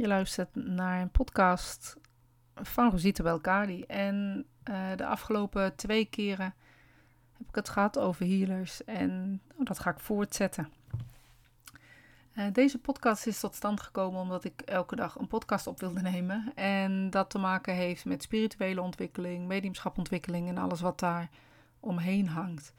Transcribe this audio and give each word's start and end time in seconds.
Je 0.00 0.06
luistert 0.06 0.54
naar 0.54 1.00
een 1.00 1.10
podcast 1.10 1.96
van 2.54 2.90
Rosita 2.90 3.22
Belkadi. 3.22 3.82
En 3.82 4.46
uh, 4.70 4.96
de 4.96 5.06
afgelopen 5.06 5.76
twee 5.76 6.04
keren 6.04 6.54
heb 7.38 7.48
ik 7.48 7.54
het 7.54 7.68
gehad 7.68 7.98
over 7.98 8.26
healers. 8.26 8.84
En 8.84 9.40
oh, 9.56 9.64
dat 9.64 9.78
ga 9.78 9.90
ik 9.90 10.00
voortzetten. 10.00 10.72
Uh, 12.34 12.44
deze 12.52 12.78
podcast 12.78 13.26
is 13.26 13.40
tot 13.40 13.54
stand 13.54 13.80
gekomen 13.80 14.20
omdat 14.20 14.44
ik 14.44 14.60
elke 14.60 14.96
dag 14.96 15.18
een 15.18 15.28
podcast 15.28 15.66
op 15.66 15.80
wilde 15.80 16.00
nemen. 16.00 16.52
En 16.54 17.10
dat 17.10 17.30
te 17.30 17.38
maken 17.38 17.74
heeft 17.74 18.04
met 18.04 18.22
spirituele 18.22 18.80
ontwikkeling, 18.80 19.46
mediumschapontwikkeling 19.46 20.48
en 20.48 20.58
alles 20.58 20.80
wat 20.80 20.98
daar 20.98 21.30
omheen 21.80 22.28
hangt. 22.28 22.74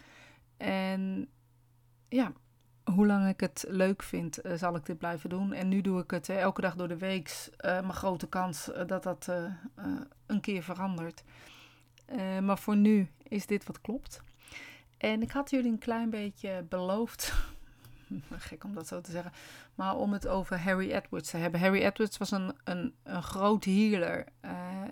En 0.57 1.29
ja, 2.09 2.31
hoe 2.83 3.05
lang 3.05 3.27
ik 3.27 3.39
het 3.39 3.65
leuk 3.67 4.03
vind, 4.03 4.45
uh, 4.45 4.53
zal 4.53 4.75
ik 4.75 4.85
dit 4.85 4.97
blijven 4.97 5.29
doen. 5.29 5.53
En 5.53 5.67
nu 5.67 5.81
doe 5.81 6.01
ik 6.01 6.11
het 6.11 6.29
elke 6.29 6.61
dag 6.61 6.75
door 6.75 6.87
de 6.87 6.97
week. 6.97 7.27
Uh, 7.29 7.71
mijn 7.71 7.93
grote 7.93 8.27
kans 8.27 8.69
dat 8.87 9.03
dat 9.03 9.31
een 10.25 10.41
keer 10.41 10.63
verandert. 10.63 11.23
maar 12.41 12.57
voor 12.57 12.75
nu 12.75 13.09
is 13.23 13.45
dit 13.45 13.65
wat 13.65 13.81
klopt. 13.81 14.21
En 14.97 15.21
ik 15.21 15.31
had 15.31 15.49
jullie 15.49 15.71
een 15.71 15.77
klein 15.77 16.09
beetje 16.09 16.65
beloofd. 16.69 17.33
Gek 18.37 18.63
om 18.63 18.73
dat 18.73 18.87
zo 18.87 19.01
te 19.01 19.11
zeggen. 19.11 19.31
Maar 19.75 19.95
om 19.95 20.13
het 20.13 20.27
over 20.27 20.59
Harry 20.59 20.91
Edwards 20.91 21.29
te 21.29 21.37
hebben. 21.37 21.59
Harry 21.59 21.81
Edwards 21.81 22.17
was 22.17 22.31
een, 22.31 22.53
een, 22.63 22.93
een 23.03 23.23
groot 23.23 23.65
healer. 23.65 24.25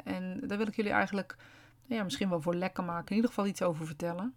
en 0.04 0.40
daar 0.48 0.58
wil 0.58 0.68
ik 0.68 0.76
jullie 0.76 0.92
eigenlijk 0.92 1.38
ja, 1.86 2.04
misschien 2.04 2.30
wel 2.30 2.42
voor 2.42 2.56
lekker 2.56 2.84
maken. 2.84 3.10
In 3.10 3.16
ieder 3.16 3.30
geval 3.30 3.48
iets 3.48 3.62
over 3.62 3.86
vertellen. 3.86 4.36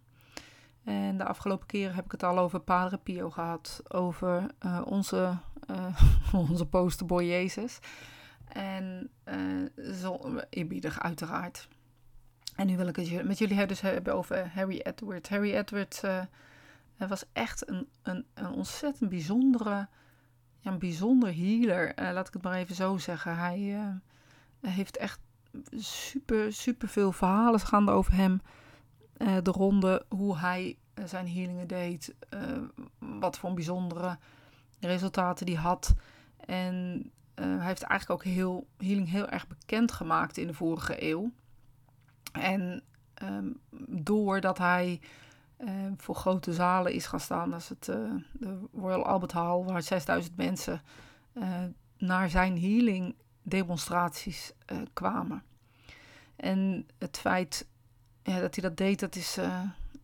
En 0.83 1.17
de 1.17 1.25
afgelopen 1.25 1.67
keren 1.67 1.95
heb 1.95 2.05
ik 2.05 2.11
het 2.11 2.23
al 2.23 2.39
over 2.39 2.59
Padre 2.59 2.97
Pio 2.97 3.29
gehad. 3.29 3.81
Over 3.87 4.45
uh, 4.65 4.81
onze, 4.85 5.37
uh, 5.69 6.01
onze 6.49 6.65
posterboy 6.65 7.23
Jezus. 7.23 7.79
En 8.47 9.09
uh, 9.25 9.93
zo 9.93 10.39
eerbiedig 10.49 10.99
uiteraard. 10.99 11.67
En 12.55 12.67
nu 12.67 12.77
wil 12.77 12.87
ik 12.87 12.95
het 12.95 13.23
met 13.23 13.37
jullie 13.37 13.65
dus 13.65 13.81
hebben 13.81 14.13
over 14.13 14.51
Harry 14.53 14.79
Edwards. 14.79 15.29
Harry 15.29 15.53
Edwards 15.55 16.01
was 16.97 17.25
echt 17.33 17.69
een, 17.69 17.87
een, 18.01 18.25
een 18.33 18.51
ontzettend 18.51 19.09
bijzondere, 19.09 19.87
ja, 20.59 20.77
bijzonder 20.77 21.35
healer. 21.35 21.93
laat 22.13 22.27
ik 22.27 22.33
het 22.33 22.43
maar 22.43 22.53
even 22.53 22.75
zo 22.75 22.97
zeggen. 22.97 23.37
Hij 23.37 23.77
heeft 24.61 24.97
echt 24.97 25.19
super, 25.75 26.53
super 26.53 26.87
veel 26.87 27.11
verhalen 27.11 27.59
gaande 27.59 27.91
over 27.91 28.13
hem. 28.13 28.41
Uh, 29.23 29.37
de 29.43 29.51
ronde 29.51 30.05
hoe 30.09 30.37
hij 30.37 30.77
uh, 30.95 31.05
zijn 31.05 31.27
healingen 31.27 31.67
deed, 31.67 32.15
uh, 32.29 32.39
wat 32.97 33.37
voor 33.37 33.53
bijzondere 33.53 34.17
resultaten 34.79 35.45
die 35.45 35.57
had. 35.57 35.93
En 36.45 37.11
hij 37.35 37.65
heeft 37.65 37.81
eigenlijk 37.83 38.09
ook 38.09 38.33
heel, 38.33 38.67
healing 38.77 39.09
heel 39.09 39.29
erg 39.29 39.47
bekend 39.47 39.91
gemaakt 39.91 40.37
in 40.37 40.47
de 40.47 40.53
vorige 40.53 41.03
eeuw. 41.09 41.31
En 42.31 42.83
um, 43.23 43.59
doordat 43.87 44.57
hij 44.57 45.01
voor 45.97 46.15
grote 46.15 46.53
zalen 46.53 46.93
is 46.93 47.05
gaan 47.05 47.19
staan, 47.19 47.49
dat 47.49 47.59
is 47.59 47.69
het 47.69 47.85
de 47.85 48.67
Royal 48.73 49.05
Albert 49.05 49.31
Hall, 49.31 49.63
waar 49.63 49.81
6000 49.81 50.35
mensen 50.35 50.81
naar 51.97 52.29
zijn 52.29 52.61
healing 52.61 53.15
demonstraties 53.41 54.53
kwamen. 54.93 55.43
En 56.35 56.87
het 56.97 57.17
feit 57.17 57.67
ja, 58.23 58.39
dat 58.39 58.55
hij 58.55 58.69
dat 58.69 58.77
deed, 58.77 58.99
dat 58.99 59.15
is 59.15 59.37
uh, 59.37 59.61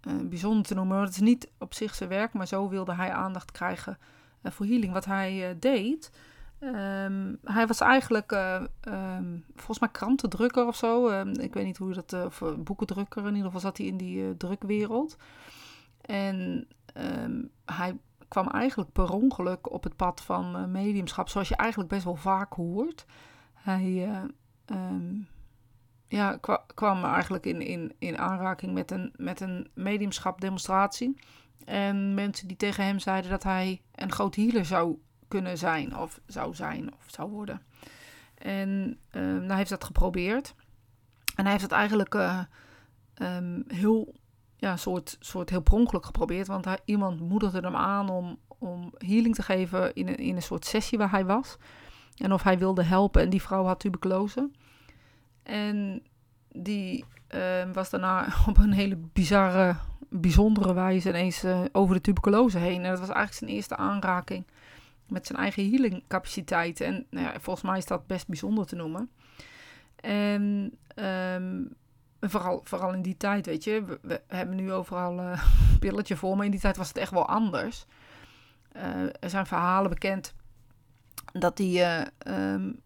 uh, 0.07 0.13
bijzonder 0.29 0.65
te 0.65 0.73
noemen. 0.73 0.99
Dat 0.99 1.09
is 1.09 1.19
niet 1.19 1.49
op 1.57 1.73
zich 1.73 1.95
zijn 1.95 2.09
werk, 2.09 2.33
maar 2.33 2.47
zo 2.47 2.69
wilde 2.69 2.95
hij 2.95 3.11
aandacht 3.11 3.51
krijgen 3.51 3.97
uh, 4.43 4.51
voor 4.51 4.65
healing. 4.65 4.93
Wat 4.93 5.05
hij 5.05 5.57
deed, 5.59 6.11
um, 6.59 7.39
hij 7.43 7.67
was 7.67 7.79
eigenlijk 7.79 8.31
um, 8.87 9.43
volgens 9.55 9.79
mij 9.79 9.89
krantendrukker 9.89 10.67
of 10.67 10.75
zo. 10.75 11.09
Um, 11.09 11.29
ik 11.39 11.53
weet 11.53 11.65
niet 11.65 11.77
hoe 11.77 11.93
dat, 11.93 12.13
of 12.25 12.43
boekendrukker, 12.57 13.21
in 13.21 13.27
ieder 13.27 13.45
geval 13.45 13.59
zat 13.59 13.77
hij 13.77 13.87
in 13.87 13.97
die 13.97 14.37
drukwereld. 14.37 15.17
En 16.01 16.67
hij 17.65 17.97
kwam 18.27 18.47
eigenlijk 18.47 18.91
per 18.91 19.09
ongeluk 19.09 19.71
op 19.71 19.83
het 19.83 19.95
pad 19.95 20.21
van 20.21 20.71
mediumschap, 20.71 21.29
zoals 21.29 21.47
je 21.47 21.55
eigenlijk 21.55 21.89
best 21.89 22.03
wel 22.03 22.15
vaak 22.15 22.53
hoort. 22.53 23.05
Hij 23.53 24.09
ja, 26.09 26.39
kwam 26.75 27.03
eigenlijk 27.03 27.45
in, 27.45 27.61
in, 27.61 27.93
in 27.99 28.17
aanraking 28.17 28.73
met 28.73 28.91
een, 28.91 29.13
met 29.15 29.41
een 29.41 29.67
mediumschap 29.73 30.41
demonstratie. 30.41 31.19
En 31.65 32.13
mensen 32.13 32.47
die 32.47 32.57
tegen 32.57 32.85
hem 32.85 32.99
zeiden 32.99 33.31
dat 33.31 33.43
hij 33.43 33.81
een 33.95 34.11
groot 34.11 34.35
healer 34.35 34.65
zou 34.65 34.97
kunnen 35.27 35.57
zijn, 35.57 35.97
of 35.97 36.19
zou 36.25 36.55
zijn, 36.55 36.93
of 36.93 37.05
zou 37.07 37.29
worden. 37.29 37.61
En 38.37 38.99
um, 39.11 39.47
hij 39.47 39.57
heeft 39.57 39.69
dat 39.69 39.83
geprobeerd. 39.83 40.55
En 41.35 41.43
hij 41.43 41.51
heeft 41.51 41.63
het 41.63 41.71
eigenlijk 41.71 42.15
uh, 42.15 42.39
um, 43.21 43.63
heel, 43.67 44.15
ja, 44.57 44.77
soort, 44.77 45.17
soort 45.19 45.49
heel 45.49 45.61
pronkelijk 45.61 46.05
geprobeerd. 46.05 46.47
Want 46.47 46.65
hij, 46.65 46.79
iemand 46.85 47.19
moedigde 47.19 47.59
hem 47.59 47.75
aan 47.75 48.09
om, 48.09 48.39
om 48.47 48.93
healing 48.97 49.35
te 49.35 49.41
geven 49.43 49.93
in 49.93 50.07
een, 50.07 50.17
in 50.17 50.35
een 50.35 50.41
soort 50.41 50.65
sessie 50.65 50.97
waar 50.97 51.11
hij 51.11 51.25
was. 51.25 51.57
En 52.17 52.33
of 52.33 52.43
hij 52.43 52.57
wilde 52.57 52.83
helpen. 52.83 53.21
En 53.21 53.29
die 53.29 53.41
vrouw 53.41 53.65
had 53.65 53.79
tuberculose. 53.79 54.49
En 55.49 56.01
die 56.51 57.05
uh, 57.35 57.71
was 57.73 57.89
daarna 57.89 58.27
op 58.49 58.57
een 58.57 58.71
hele 58.71 58.95
bizarre, 59.13 59.75
bijzondere 60.09 60.73
wijze 60.73 61.09
ineens 61.09 61.43
uh, 61.43 61.61
over 61.71 61.95
de 61.95 62.01
tuberculose 62.01 62.57
heen. 62.57 62.83
En 62.83 62.89
dat 62.89 62.99
was 62.99 63.09
eigenlijk 63.09 63.37
zijn 63.37 63.49
eerste 63.49 63.75
aanraking 63.75 64.45
met 65.07 65.27
zijn 65.27 65.39
eigen 65.39 65.69
healing 65.69 66.03
capaciteit. 66.07 66.81
En 66.81 67.05
nou 67.09 67.25
ja, 67.25 67.39
volgens 67.39 67.65
mij 67.65 67.77
is 67.77 67.85
dat 67.85 68.07
best 68.07 68.27
bijzonder 68.27 68.65
te 68.65 68.75
noemen. 68.75 69.09
En 69.95 70.73
um, 71.35 71.75
vooral, 72.19 72.61
vooral 72.63 72.93
in 72.93 73.01
die 73.01 73.17
tijd, 73.17 73.45
weet 73.45 73.63
je, 73.63 73.99
we, 74.01 74.21
hebben 74.27 74.55
nu 74.55 74.71
overal 74.71 75.19
uh, 75.19 75.31
een 75.71 75.79
pilletje 75.79 76.15
voor, 76.15 76.35
maar 76.35 76.45
in 76.45 76.51
die 76.51 76.59
tijd 76.59 76.77
was 76.77 76.87
het 76.87 76.97
echt 76.97 77.11
wel 77.11 77.27
anders. 77.27 77.85
Uh, 78.75 79.03
er 79.03 79.29
zijn 79.29 79.45
verhalen 79.45 79.89
bekend 79.89 80.33
dat 81.31 81.59
uh, 81.59 82.01
um, 82.27 82.79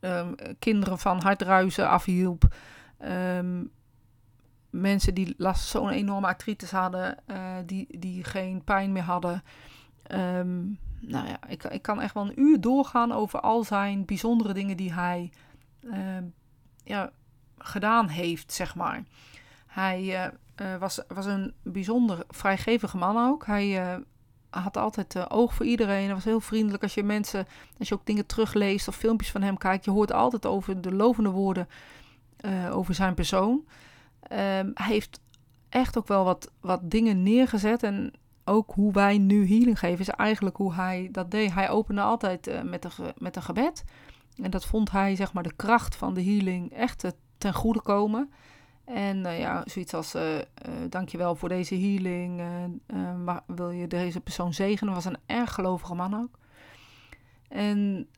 um, 0.00 0.34
kinderen 0.58 0.98
van 0.98 1.22
hartruizen 1.22 1.88
afhielp. 1.88 2.54
Um, 3.04 3.70
mensen 4.70 5.14
die 5.14 5.34
last 5.36 5.68
zo'n 5.68 5.90
enorme 5.90 6.26
artritis 6.26 6.70
hadden, 6.70 7.16
uh, 7.26 7.56
die, 7.66 7.98
die 7.98 8.24
geen 8.24 8.64
pijn 8.64 8.92
meer 8.92 9.02
hadden. 9.02 9.42
Um, 10.12 10.78
nou 11.00 11.28
ja, 11.28 11.38
ik, 11.48 11.64
ik 11.64 11.82
kan 11.82 12.00
echt 12.00 12.14
wel 12.14 12.26
een 12.26 12.40
uur 12.40 12.60
doorgaan 12.60 13.12
over 13.12 13.40
al 13.40 13.64
zijn 13.64 14.04
bijzondere 14.04 14.52
dingen 14.52 14.76
die 14.76 14.92
hij 14.92 15.32
ja, 16.84 17.10
gedaan 17.58 18.08
heeft, 18.08 18.52
zeg 18.52 18.74
maar. 18.74 19.02
Hij 19.66 20.32
uh, 20.62 20.76
was, 20.76 21.00
was 21.08 21.26
een 21.26 21.54
bijzonder 21.62 22.24
vrijgevige 22.28 22.96
man 22.96 23.16
ook. 23.16 23.46
Hij 23.46 23.98
had 24.50 24.76
altijd 24.76 25.14
uh, 25.14 25.24
oog 25.28 25.54
voor 25.54 25.66
iedereen. 25.66 26.04
Hij 26.04 26.14
was 26.14 26.24
heel 26.24 26.40
vriendelijk. 26.40 26.82
Als 26.82 26.94
je 26.94 27.02
mensen, 27.02 27.46
als 27.78 27.88
je 27.88 27.94
ook 27.94 28.06
dingen 28.06 28.26
terugleest 28.26 28.88
of 28.88 28.96
filmpjes 28.96 29.30
van 29.30 29.42
hem 29.42 29.58
kijkt, 29.58 29.84
je 29.84 29.90
hoort 29.90 30.12
altijd 30.12 30.46
over 30.46 30.80
de 30.80 30.92
lovende 30.92 31.30
woorden 31.30 31.68
uh, 32.40 32.76
over 32.76 32.94
zijn 32.94 33.14
persoon. 33.14 33.50
Um, 33.52 34.70
hij 34.74 34.74
heeft 34.74 35.20
echt 35.68 35.98
ook 35.98 36.08
wel 36.08 36.24
wat, 36.24 36.50
wat 36.60 36.90
dingen 36.90 37.22
neergezet. 37.22 37.82
En 37.82 38.12
ook 38.44 38.70
hoe 38.74 38.92
wij 38.92 39.18
nu 39.18 39.48
healing 39.48 39.78
geven, 39.78 40.00
is 40.00 40.08
eigenlijk 40.08 40.56
hoe 40.56 40.74
hij 40.74 41.08
dat 41.12 41.30
deed. 41.30 41.52
Hij 41.52 41.70
opende 41.70 42.00
altijd 42.00 42.48
uh, 42.48 42.62
met, 42.62 42.84
een, 42.84 43.12
met 43.18 43.36
een 43.36 43.42
gebed. 43.42 43.84
En 44.42 44.50
dat 44.50 44.64
vond 44.64 44.90
hij, 44.90 45.16
zeg 45.16 45.32
maar, 45.32 45.42
de 45.42 45.56
kracht 45.56 45.96
van 45.96 46.14
de 46.14 46.24
healing 46.24 46.72
echt 46.72 47.04
ten 47.38 47.54
goede 47.54 47.80
komen. 47.80 48.30
En 48.84 49.16
uh, 49.16 49.38
ja, 49.38 49.62
zoiets 49.66 49.94
als, 49.94 50.14
uh, 50.14 50.34
uh, 50.34 50.42
dankjewel 50.88 51.34
voor 51.34 51.48
deze 51.48 51.74
healing, 51.74 52.42
maar 53.24 53.40
wil 53.46 53.70
je 53.70 53.86
deze 53.86 54.20
persoon 54.20 54.54
zegenen? 54.54 54.94
was 54.94 55.04
een 55.04 55.18
erg 55.26 55.54
gelovige 55.54 55.94
man 55.94 56.14
ook. 56.14 56.38
En 57.48 58.08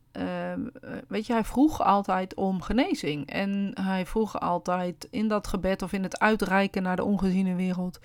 weet 1.09 1.27
je, 1.27 1.33
hij 1.33 1.45
vroeg 1.45 1.81
altijd 1.81 2.35
om 2.35 2.63
genezing. 2.63 3.27
En 3.27 3.71
hij 3.81 4.07
vroeg 4.07 4.41
altijd 4.41 5.09
in 5.11 5.29
dat 5.29 5.47
gebed 5.47 5.83
of 5.83 5.93
in 5.93 6.03
het 6.03 6.19
uitreiken 6.19 6.83
naar 6.83 6.97
de 6.97 7.05
ongeziene 7.05 7.55
wereld, 7.55 8.01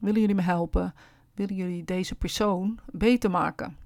willen 0.00 0.20
jullie 0.20 0.36
me 0.36 0.42
helpen? 0.42 0.94
Willen 1.34 1.54
jullie 1.54 1.84
deze 1.84 2.14
persoon 2.14 2.78
beter 2.92 3.30
maken? 3.30 3.76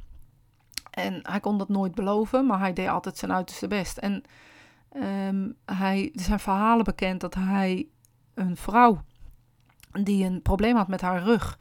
En 0.90 1.20
hij 1.22 1.40
kon 1.40 1.58
dat 1.58 1.68
nooit 1.68 1.94
beloven, 1.94 2.46
maar 2.46 2.58
hij 2.58 2.72
deed 2.72 2.88
altijd 2.88 3.18
zijn 3.18 3.32
uiterste 3.32 3.68
best. 3.68 3.98
En 3.98 4.22
um, 4.96 5.56
hij, 5.64 6.10
zijn 6.14 6.40
verhalen 6.40 6.84
bekend 6.84 7.20
dat 7.20 7.34
hij 7.34 7.86
een 8.38 8.56
vrouw 8.56 9.02
die 9.92 10.24
een 10.24 10.42
probleem 10.42 10.76
had 10.76 10.88
met 10.88 11.00
haar 11.00 11.22
rug. 11.22 11.58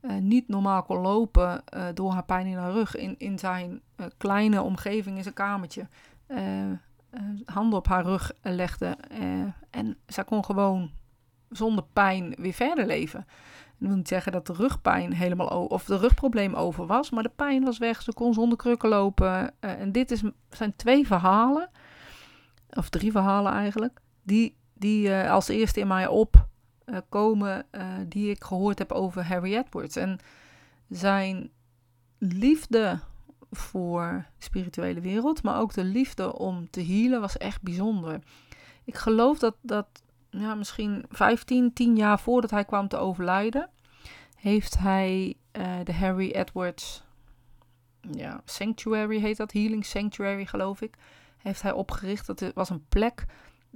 Uh, 0.00 0.16
niet 0.16 0.48
normaal 0.48 0.82
kon 0.82 1.00
lopen 1.00 1.62
uh, 1.76 1.86
door 1.94 2.12
haar 2.12 2.24
pijn 2.24 2.46
in 2.46 2.56
haar 2.56 2.72
rug. 2.72 2.96
In, 2.96 3.14
in 3.18 3.38
zijn 3.38 3.80
uh, 3.96 4.06
kleine 4.16 4.62
omgeving, 4.62 5.16
in 5.16 5.22
zijn 5.22 5.34
kamertje. 5.34 5.88
handen 7.44 7.78
op 7.78 7.88
haar 7.88 8.04
rug 8.04 8.32
legde. 8.42 8.96
en 9.70 9.96
zij 10.06 10.24
kon 10.24 10.44
gewoon 10.44 10.90
zonder 11.50 11.84
pijn 11.92 12.34
weer 12.38 12.52
verder 12.52 12.86
leven. 12.86 13.26
Ik 13.78 13.90
wil 13.90 13.96
niet 13.96 14.08
zeggen 14.08 14.32
dat 14.32 14.46
de 14.46 14.52
rugpijn 14.52 15.12
helemaal 15.12 15.66
of 15.66 15.84
de 15.84 15.96
rugprobleem 15.96 16.54
over 16.54 16.86
was, 16.86 17.10
maar 17.10 17.22
de 17.22 17.32
pijn 17.36 17.64
was 17.64 17.78
weg. 17.78 18.02
Ze 18.02 18.12
kon 18.12 18.34
zonder 18.34 18.58
krukken 18.58 18.88
lopen. 18.88 19.60
En 19.60 19.92
dit 19.92 20.10
is, 20.10 20.22
zijn 20.50 20.76
twee 20.76 21.06
verhalen, 21.06 21.70
of 22.70 22.88
drie 22.88 23.10
verhalen 23.10 23.52
eigenlijk, 23.52 24.00
die, 24.22 24.56
die 24.84 25.08
uh, 25.08 25.30
als 25.30 25.48
eerste 25.48 25.80
in 25.80 25.86
mij 25.86 26.06
opkomen, 26.06 27.66
uh, 27.72 27.86
die 28.06 28.30
ik 28.30 28.44
gehoord 28.44 28.78
heb 28.78 28.92
over 28.92 29.26
Harry 29.26 29.54
Edwards. 29.54 29.96
En 29.96 30.18
zijn 30.88 31.50
liefde 32.18 32.98
voor 33.50 34.26
de 34.38 34.44
spirituele 34.44 35.00
wereld, 35.00 35.42
maar 35.42 35.60
ook 35.60 35.74
de 35.74 35.84
liefde 35.84 36.38
om 36.38 36.70
te 36.70 36.84
healen 36.84 37.20
was 37.20 37.36
echt 37.36 37.62
bijzonder. 37.62 38.18
Ik 38.84 38.96
geloof 38.96 39.38
dat, 39.38 39.54
dat 39.60 39.86
ja, 40.30 40.54
misschien 40.54 41.04
15, 41.08 41.72
10 41.72 41.96
jaar 41.96 42.20
voordat 42.20 42.50
hij 42.50 42.64
kwam 42.64 42.88
te 42.88 42.96
overlijden, 42.96 43.70
heeft 44.36 44.78
hij 44.78 45.36
de 45.84 45.92
Harry 45.92 46.30
Edwards 46.30 47.04
ja, 48.10 48.40
Sanctuary 48.44 49.20
heet 49.20 49.36
dat, 49.36 49.52
Healing 49.52 49.84
Sanctuary 49.84 50.46
geloof 50.46 50.80
ik, 50.80 50.94
heeft 51.38 51.62
hij 51.62 51.72
opgericht. 51.72 52.26
Dat 52.26 52.52
was 52.54 52.70
een 52.70 52.84
plek, 52.88 53.24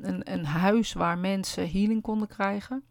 een, 0.00 0.44
huis 0.44 0.92
waar 0.92 1.18
mensen 1.18 1.70
healing 1.70 2.02
konden 2.02 2.28
krijgen. 2.28 2.84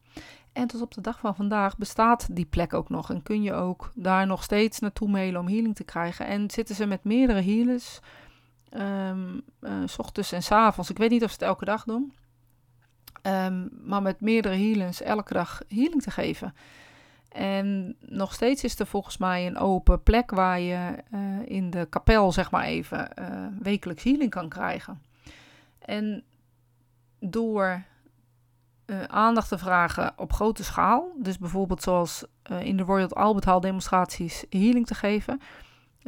En 0.54 0.68
tot 0.68 0.82
op 0.82 0.94
de 0.94 1.02
dag 1.02 1.20
van 1.20 1.36
vandaag 1.36 1.78
bestaat 1.78 2.36
die 2.36 2.46
plek 2.46 2.74
ook 2.74 2.90
nog. 2.90 3.10
En 3.10 3.24
kun 3.24 3.42
je 3.42 3.54
ook 3.54 3.92
daar 3.96 4.28
nog 4.28 4.44
steeds 4.44 4.80
naartoe 4.80 5.10
mailen 5.10 5.42
om 5.42 5.48
healing 5.48 5.76
te 5.76 5.84
krijgen. 5.84 6.26
En 6.26 6.52
zitten 6.52 6.76
ze 6.76 6.86
met 6.86 7.04
meerdere 7.04 7.42
healers, 7.42 8.00
uh, 8.72 9.12
s 9.86 10.00
ochtends 10.00 10.32
en 10.32 10.42
avonds. 10.50 10.90
Ik 10.90 10.98
weet 10.98 11.10
niet 11.10 11.24
of 11.24 11.30
ze 11.30 11.36
het 11.36 11.48
elke 11.48 11.66
dag 11.66 11.84
doen. 11.84 12.14
Um, 13.22 13.70
maar 13.84 14.02
met 14.02 14.22
meerdere 14.22 14.56
healers 14.56 15.02
elke 15.02 15.34
dag 15.34 15.62
healing 15.68 16.02
te 16.02 16.12
geven. 16.12 16.54
En 17.30 17.96
nog 18.00 18.34
steeds 18.34 18.64
is 18.64 18.80
er 18.80 18.88
volgens 18.88 19.18
mij 19.18 19.48
een 19.48 19.58
open 19.58 20.04
plek 20.04 20.32
waar 20.32 20.60
je 20.60 21.04
uh, 21.14 21.20
in 21.46 21.70
de 21.70 21.88
kapel, 21.90 22.32
zeg 22.32 22.52
maar 22.52 22.64
even, 22.64 23.10
uh, 23.20 23.46
wekelijks 23.60 24.04
healing 24.04 24.30
kan 24.30 24.50
krijgen. 24.50 25.02
En 25.80 26.24
door 27.20 27.84
uh, 28.86 29.04
aandacht 29.04 29.48
te 29.48 29.58
vragen 29.58 30.14
op 30.16 30.34
grote 30.34 30.64
schaal, 30.64 31.12
dus 31.18 31.38
bijvoorbeeld 31.38 31.82
zoals 31.82 32.24
in 32.60 32.78
de 32.78 32.84
Royal 32.84 33.10
Albert 33.10 33.46
Hall 33.46 33.60
demonstraties 33.60 34.46
healing 34.50 34.88
te 34.88 34.96
geven, 34.96 35.42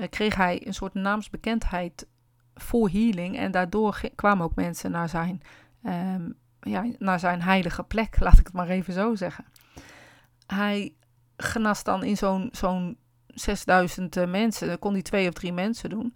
kreeg 0.10 0.36
hij 0.36 0.68
een 0.68 0.74
soort 0.74 0.94
naamsbekendheid 0.94 2.08
voor 2.56 2.90
healing. 2.90 3.38
En 3.38 3.52
daardoor 3.52 4.02
kwamen 4.16 4.46
ook 4.46 4.56
mensen 4.56 4.92
naar 4.92 5.10
zijn 5.10 5.42
um, 5.84 6.38
ja, 6.62 6.86
naar 6.98 7.20
zijn 7.20 7.42
heilige 7.42 7.84
plek, 7.84 8.20
laat 8.26 8.40
ik 8.40 8.46
het 8.46 8.54
maar 8.54 8.70
even 8.70 8.94
zo 8.94 9.16
zeggen. 9.16 9.46
Hij 10.48 10.94
genast 11.38 11.86
dan 11.86 12.04
in 12.04 12.18
zo'n 12.18 12.50
zo'n 12.52 12.98
6000 13.28 14.16
uh, 14.16 14.28
mensen, 14.28 14.68
dan 14.68 14.80
kon 14.80 14.94
hij 14.94 15.02
twee 15.02 15.28
of 15.28 15.34
drie 15.34 15.54
mensen 15.54 15.90
doen. 15.90 16.16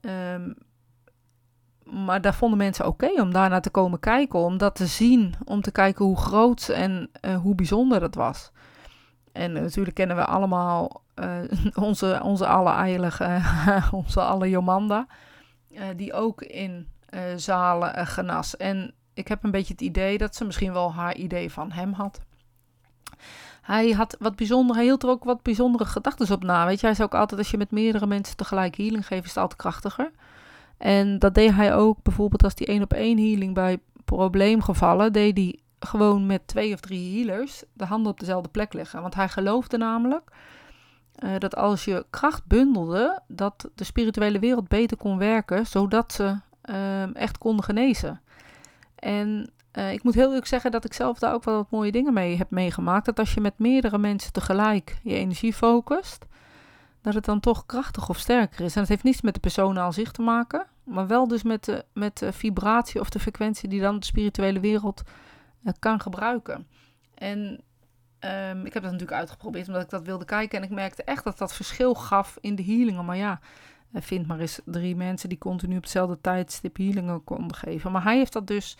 Um, 0.00 0.54
maar 1.84 2.20
daar 2.20 2.34
vonden 2.34 2.58
mensen 2.58 2.86
oké 2.86 3.20
om 3.20 3.32
daarna 3.32 3.60
te 3.60 3.70
komen 3.70 4.00
kijken, 4.00 4.38
om 4.38 4.58
dat 4.58 4.74
te 4.74 4.86
zien, 4.86 5.34
om 5.44 5.60
te 5.60 5.70
kijken 5.70 6.04
hoe 6.04 6.16
groot 6.16 6.68
en 6.68 7.10
uh, 7.20 7.36
hoe 7.36 7.54
bijzonder 7.54 8.00
dat 8.00 8.14
was. 8.14 8.52
En 9.32 9.56
uh, 9.56 9.62
natuurlijk 9.62 9.96
kennen 9.96 10.16
we 10.16 10.24
allemaal 10.24 11.02
uh, 11.14 11.38
onze, 11.88 12.20
onze 12.22 12.46
heilige, 12.46 13.40
onze 13.90 14.20
alle 14.20 14.50
Jomanda, 14.50 15.06
die 15.96 16.12
ook 16.12 16.42
in 16.42 16.88
zalen 17.36 18.06
genas. 18.06 18.56
En 18.56 18.94
ik 19.14 19.28
heb 19.28 19.44
een 19.44 19.50
beetje 19.50 19.72
het 19.72 19.82
idee 19.82 20.18
dat 20.18 20.36
ze 20.36 20.44
misschien 20.44 20.72
wel 20.72 20.92
haar 20.92 21.14
idee 21.14 21.52
van 21.52 21.72
hem 21.72 21.92
had. 21.92 22.20
Hij 23.62 23.90
had 23.90 24.16
wat 24.18 24.36
bijzonder, 24.36 24.76
hij 24.76 24.84
hield 24.84 25.02
er 25.02 25.08
ook 25.08 25.24
wat 25.24 25.42
bijzondere 25.42 25.84
gedachten 25.84 26.34
op 26.34 26.42
na. 26.42 26.66
Weet 26.66 26.80
je, 26.80 26.86
hij 26.86 26.94
zei 26.94 27.08
ook 27.08 27.14
altijd: 27.14 27.40
als 27.40 27.50
je 27.50 27.56
met 27.56 27.70
meerdere 27.70 28.06
mensen 28.06 28.36
tegelijk 28.36 28.76
healing 28.76 29.06
geeft, 29.06 29.24
is 29.24 29.28
het 29.28 29.38
altijd 29.38 29.60
krachtiger. 29.60 30.10
En 30.78 31.18
dat 31.18 31.34
deed 31.34 31.54
hij 31.54 31.74
ook 31.74 32.02
bijvoorbeeld 32.02 32.44
als 32.44 32.52
hij 32.56 32.66
één 32.66 32.82
op 32.82 32.92
één 32.92 33.18
healing 33.18 33.54
bij 33.54 33.78
probleemgevallen, 34.04 35.12
deed 35.12 35.36
hij 35.36 35.58
gewoon 35.78 36.26
met 36.26 36.46
twee 36.46 36.72
of 36.72 36.80
drie 36.80 37.16
healers 37.16 37.62
de 37.72 37.84
handen 37.84 38.12
op 38.12 38.20
dezelfde 38.20 38.48
plek 38.48 38.72
leggen. 38.72 39.02
Want 39.02 39.14
hij 39.14 39.28
geloofde 39.28 39.76
namelijk 39.76 40.30
uh, 41.18 41.30
dat 41.38 41.56
als 41.56 41.84
je 41.84 42.06
kracht 42.10 42.46
bundelde, 42.46 43.20
dat 43.28 43.70
de 43.74 43.84
spirituele 43.84 44.38
wereld 44.38 44.68
beter 44.68 44.96
kon 44.96 45.18
werken, 45.18 45.66
zodat 45.66 46.12
ze 46.12 46.36
uh, 46.70 47.16
echt 47.16 47.38
konden 47.38 47.64
genezen. 47.64 48.20
En 48.94 49.50
uh, 49.72 49.92
ik 49.92 50.02
moet 50.02 50.14
heel 50.14 50.28
eerlijk 50.28 50.46
zeggen 50.46 50.70
dat 50.70 50.84
ik 50.84 50.92
zelf 50.92 51.18
daar 51.18 51.34
ook 51.34 51.44
wel 51.44 51.54
wat 51.54 51.70
mooie 51.70 51.92
dingen 51.92 52.12
mee 52.12 52.36
heb 52.36 52.50
meegemaakt. 52.50 53.06
Dat 53.06 53.18
als 53.18 53.34
je 53.34 53.40
met 53.40 53.58
meerdere 53.58 53.98
mensen 53.98 54.32
tegelijk 54.32 54.98
je 55.02 55.14
energie 55.14 55.52
focust, 55.52 56.24
dat 57.04 57.14
het 57.14 57.24
dan 57.24 57.40
toch 57.40 57.66
krachtig 57.66 58.08
of 58.08 58.18
sterker 58.18 58.64
is. 58.64 58.74
En 58.74 58.80
dat 58.80 58.88
heeft 58.88 59.02
niets 59.02 59.20
met 59.20 59.34
de 59.34 59.40
persoon 59.40 59.78
aan 59.78 59.92
zich 59.92 60.10
te 60.10 60.22
maken, 60.22 60.66
maar 60.84 61.06
wel 61.06 61.28
dus 61.28 61.42
met 61.42 61.64
de, 61.64 61.84
met 61.92 62.22
vibratie 62.30 63.00
of 63.00 63.08
de 63.08 63.18
frequentie 63.18 63.68
die 63.68 63.80
dan 63.80 63.98
de 63.98 64.06
spirituele 64.06 64.60
wereld 64.60 65.02
uh, 65.64 65.72
kan 65.78 66.00
gebruiken. 66.00 66.66
En 67.14 67.38
um, 68.20 68.66
ik 68.66 68.72
heb 68.74 68.82
dat 68.82 68.92
natuurlijk 68.92 69.18
uitgeprobeerd 69.18 69.66
omdat 69.66 69.82
ik 69.82 69.90
dat 69.90 70.02
wilde 70.02 70.24
kijken. 70.24 70.58
En 70.58 70.64
ik 70.64 70.70
merkte 70.70 71.04
echt 71.04 71.24
dat 71.24 71.38
dat 71.38 71.54
verschil 71.54 71.94
gaf 71.94 72.36
in 72.40 72.54
de 72.54 72.64
healingen. 72.64 73.04
Maar 73.04 73.16
ja, 73.16 73.40
uh, 73.92 74.02
vind 74.02 74.26
maar 74.26 74.40
eens 74.40 74.60
drie 74.64 74.96
mensen 74.96 75.28
die 75.28 75.38
continu 75.38 75.76
op 75.76 75.82
hetzelfde 75.82 76.20
tijdstip 76.20 76.76
healingen 76.76 77.24
konden 77.24 77.56
geven. 77.56 77.92
Maar 77.92 78.02
hij 78.02 78.16
heeft 78.16 78.32
dat 78.32 78.46
dus 78.46 78.76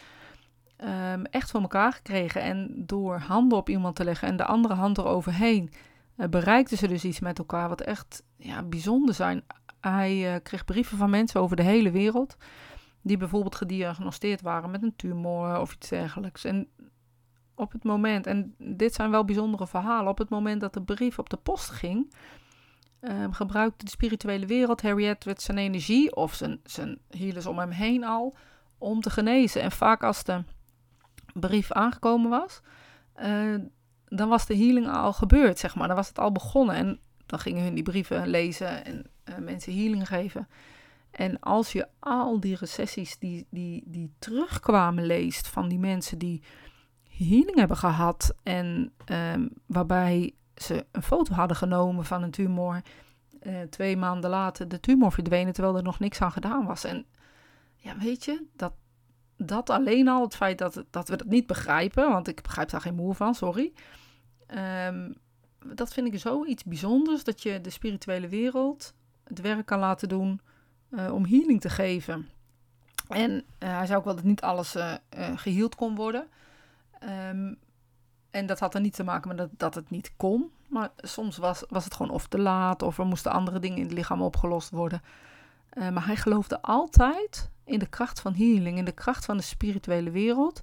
um, 1.12 1.25
echt 1.25 1.50
voor 1.50 1.61
elkaar 1.61 1.93
gekregen. 1.93 2.43
En 2.43 2.85
door 2.87 3.19
handen 3.19 3.59
op 3.59 3.69
iemand 3.69 3.97
te 3.97 4.05
leggen 4.05 4.29
en 4.29 4.37
de 4.37 4.44
andere 4.44 4.75
hand 4.75 4.99
eroverheen, 4.99 5.70
bereikten 6.14 6.78
ze 6.78 6.88
dus 6.88 7.05
iets 7.05 7.20
met 7.20 7.38
elkaar 7.38 7.69
wat 7.69 7.81
echt 7.81 8.22
ja, 8.37 8.62
bijzonder 8.62 9.14
zijn. 9.14 9.44
Hij 9.81 10.34
uh, 10.34 10.40
kreeg 10.43 10.64
brieven 10.64 10.99
van 10.99 11.11
mensen 11.11 11.40
over 11.40 11.56
de 11.56 11.62
hele 11.62 11.90
wereld, 11.90 12.37
die 13.02 13.16
bijvoorbeeld 13.16 13.55
gediagnosteerd 13.55 14.40
waren 14.40 14.70
met 14.70 14.82
een 14.82 14.96
tumor 14.96 15.61
of 15.61 15.75
iets 15.75 15.88
dergelijks. 15.88 16.44
En 16.44 16.69
op 17.55 17.72
het 17.72 17.84
moment, 17.84 18.26
en 18.26 18.55
dit 18.58 18.94
zijn 18.94 19.11
wel 19.11 19.25
bijzondere 19.25 19.66
verhalen, 19.66 20.11
op 20.11 20.19
het 20.19 20.28
moment 20.28 20.61
dat 20.61 20.75
de 20.75 20.82
brief 20.82 21.19
op 21.19 21.31
de 21.31 21.37
post 21.37 21.70
ging, 21.70 22.14
uh, 23.00 23.26
gebruikte 23.31 23.84
de 23.84 23.90
spirituele 23.90 24.46
wereld 24.46 24.82
Harry 24.82 25.06
Edwards 25.06 25.44
zijn 25.44 25.58
energie 25.58 26.17
of 26.17 26.34
zijn, 26.34 26.60
zijn 26.64 26.99
healers 27.08 27.46
om 27.46 27.58
hem 27.58 27.70
heen 27.70 28.05
al 28.05 28.34
om 28.78 29.00
te 29.00 29.10
genezen. 29.10 29.62
En 29.62 29.72
vaak 29.72 30.02
als 30.02 30.25
de 30.25 30.44
brief 31.34 31.72
aangekomen 31.72 32.31
was, 32.31 32.60
dan 34.16 34.28
was 34.28 34.46
de 34.46 34.56
healing 34.56 34.88
al 34.88 35.12
gebeurd, 35.12 35.58
zeg 35.58 35.75
maar. 35.75 35.87
Dan 35.87 35.96
was 35.96 36.08
het 36.08 36.19
al 36.19 36.32
begonnen. 36.32 36.75
En 36.75 37.00
dan 37.26 37.38
gingen 37.38 37.62
hun 37.62 37.75
die 37.75 37.82
brieven 37.82 38.28
lezen 38.28 38.84
en 38.84 39.06
uh, 39.25 39.38
mensen 39.38 39.76
healing 39.76 40.08
geven. 40.08 40.49
En 41.11 41.40
als 41.40 41.72
je 41.72 41.88
al 41.99 42.40
die 42.40 42.56
recessies 42.56 43.19
die, 43.19 43.46
die, 43.50 43.82
die 43.86 44.12
terugkwamen 44.19 45.06
leest 45.06 45.48
van 45.48 45.69
die 45.69 45.79
mensen 45.79 46.19
die 46.19 46.43
healing 47.08 47.55
hebben 47.56 47.77
gehad 47.77 48.34
en 48.43 48.93
um, 49.34 49.50
waarbij 49.67 50.34
ze 50.56 50.86
een 50.93 51.03
foto 51.03 51.34
hadden 51.34 51.56
genomen 51.56 52.05
van 52.05 52.22
een 52.22 52.31
tumor, 52.31 52.82
uh, 53.43 53.60
twee 53.60 53.96
maanden 53.96 54.31
later 54.31 54.69
de 54.69 54.81
tumor 54.81 55.12
verdwenen 55.12 55.53
terwijl 55.53 55.77
er 55.77 55.82
nog 55.82 55.98
niks 55.98 56.20
aan 56.20 56.32
gedaan 56.32 56.67
was. 56.67 56.84
En 56.84 57.06
ja, 57.77 57.98
weet 57.98 58.24
je, 58.24 58.46
dat, 58.56 58.72
dat 59.36 59.70
alleen 59.70 60.08
al, 60.08 60.22
het 60.22 60.36
feit 60.36 60.58
dat, 60.58 60.84
dat 60.91 61.08
we 61.08 61.17
dat 61.17 61.27
niet 61.27 61.46
begrijpen, 61.46 62.10
want 62.10 62.29
ik 62.29 62.43
begrijp 62.43 62.70
daar 62.70 62.81
geen 62.81 62.94
moer 62.94 63.15
van, 63.15 63.34
sorry. 63.34 63.72
Um, 64.86 65.15
dat 65.74 65.93
vind 65.93 66.15
ik 66.15 66.20
zoiets 66.20 66.65
bijzonders, 66.65 67.24
dat 67.24 67.43
je 67.43 67.60
de 67.60 67.70
spirituele 67.70 68.29
wereld 68.29 68.94
het 69.24 69.41
werk 69.41 69.67
kan 69.67 69.79
laten 69.79 70.08
doen 70.08 70.41
uh, 70.91 71.13
om 71.13 71.27
healing 71.27 71.60
te 71.60 71.70
geven. 71.70 72.29
En 73.08 73.31
uh, 73.31 73.77
hij 73.77 73.86
zei 73.86 73.98
ook 73.98 74.05
wel 74.05 74.15
dat 74.15 74.24
niet 74.24 74.41
alles 74.41 74.77
uh, 74.77 74.94
geheeld 75.34 75.74
kon 75.74 75.94
worden. 75.94 76.29
Um, 77.31 77.58
en 78.31 78.46
dat 78.46 78.58
had 78.58 78.74
er 78.74 78.81
niet 78.81 78.94
te 78.94 79.05
maken 79.05 79.29
met 79.29 79.36
dat, 79.39 79.51
dat 79.56 79.74
het 79.74 79.91
niet 79.91 80.13
kon. 80.17 80.51
Maar 80.69 80.91
soms 80.96 81.36
was, 81.36 81.65
was 81.69 81.84
het 81.84 81.94
gewoon 81.94 82.13
of 82.13 82.27
te 82.27 82.39
laat, 82.39 82.82
of 82.82 82.98
er 82.98 83.06
moesten 83.06 83.32
andere 83.32 83.58
dingen 83.58 83.79
in 83.79 83.84
het 83.84 83.93
lichaam 83.93 84.22
opgelost 84.22 84.70
worden. 84.70 85.03
maar 85.74 86.06
hij 86.06 86.17
geloofde 86.17 86.63
altijd 86.63 87.51
in 87.65 87.79
de 87.79 87.86
kracht 87.86 88.20
van 88.20 88.34
healing, 88.34 88.79
in 88.79 88.84
de 88.84 88.93
kracht 88.93 89.24
van 89.24 89.36
de 89.36 89.43
spirituele 89.43 90.10
wereld. 90.10 90.63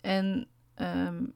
En 0.00 0.46
um, 0.76 1.34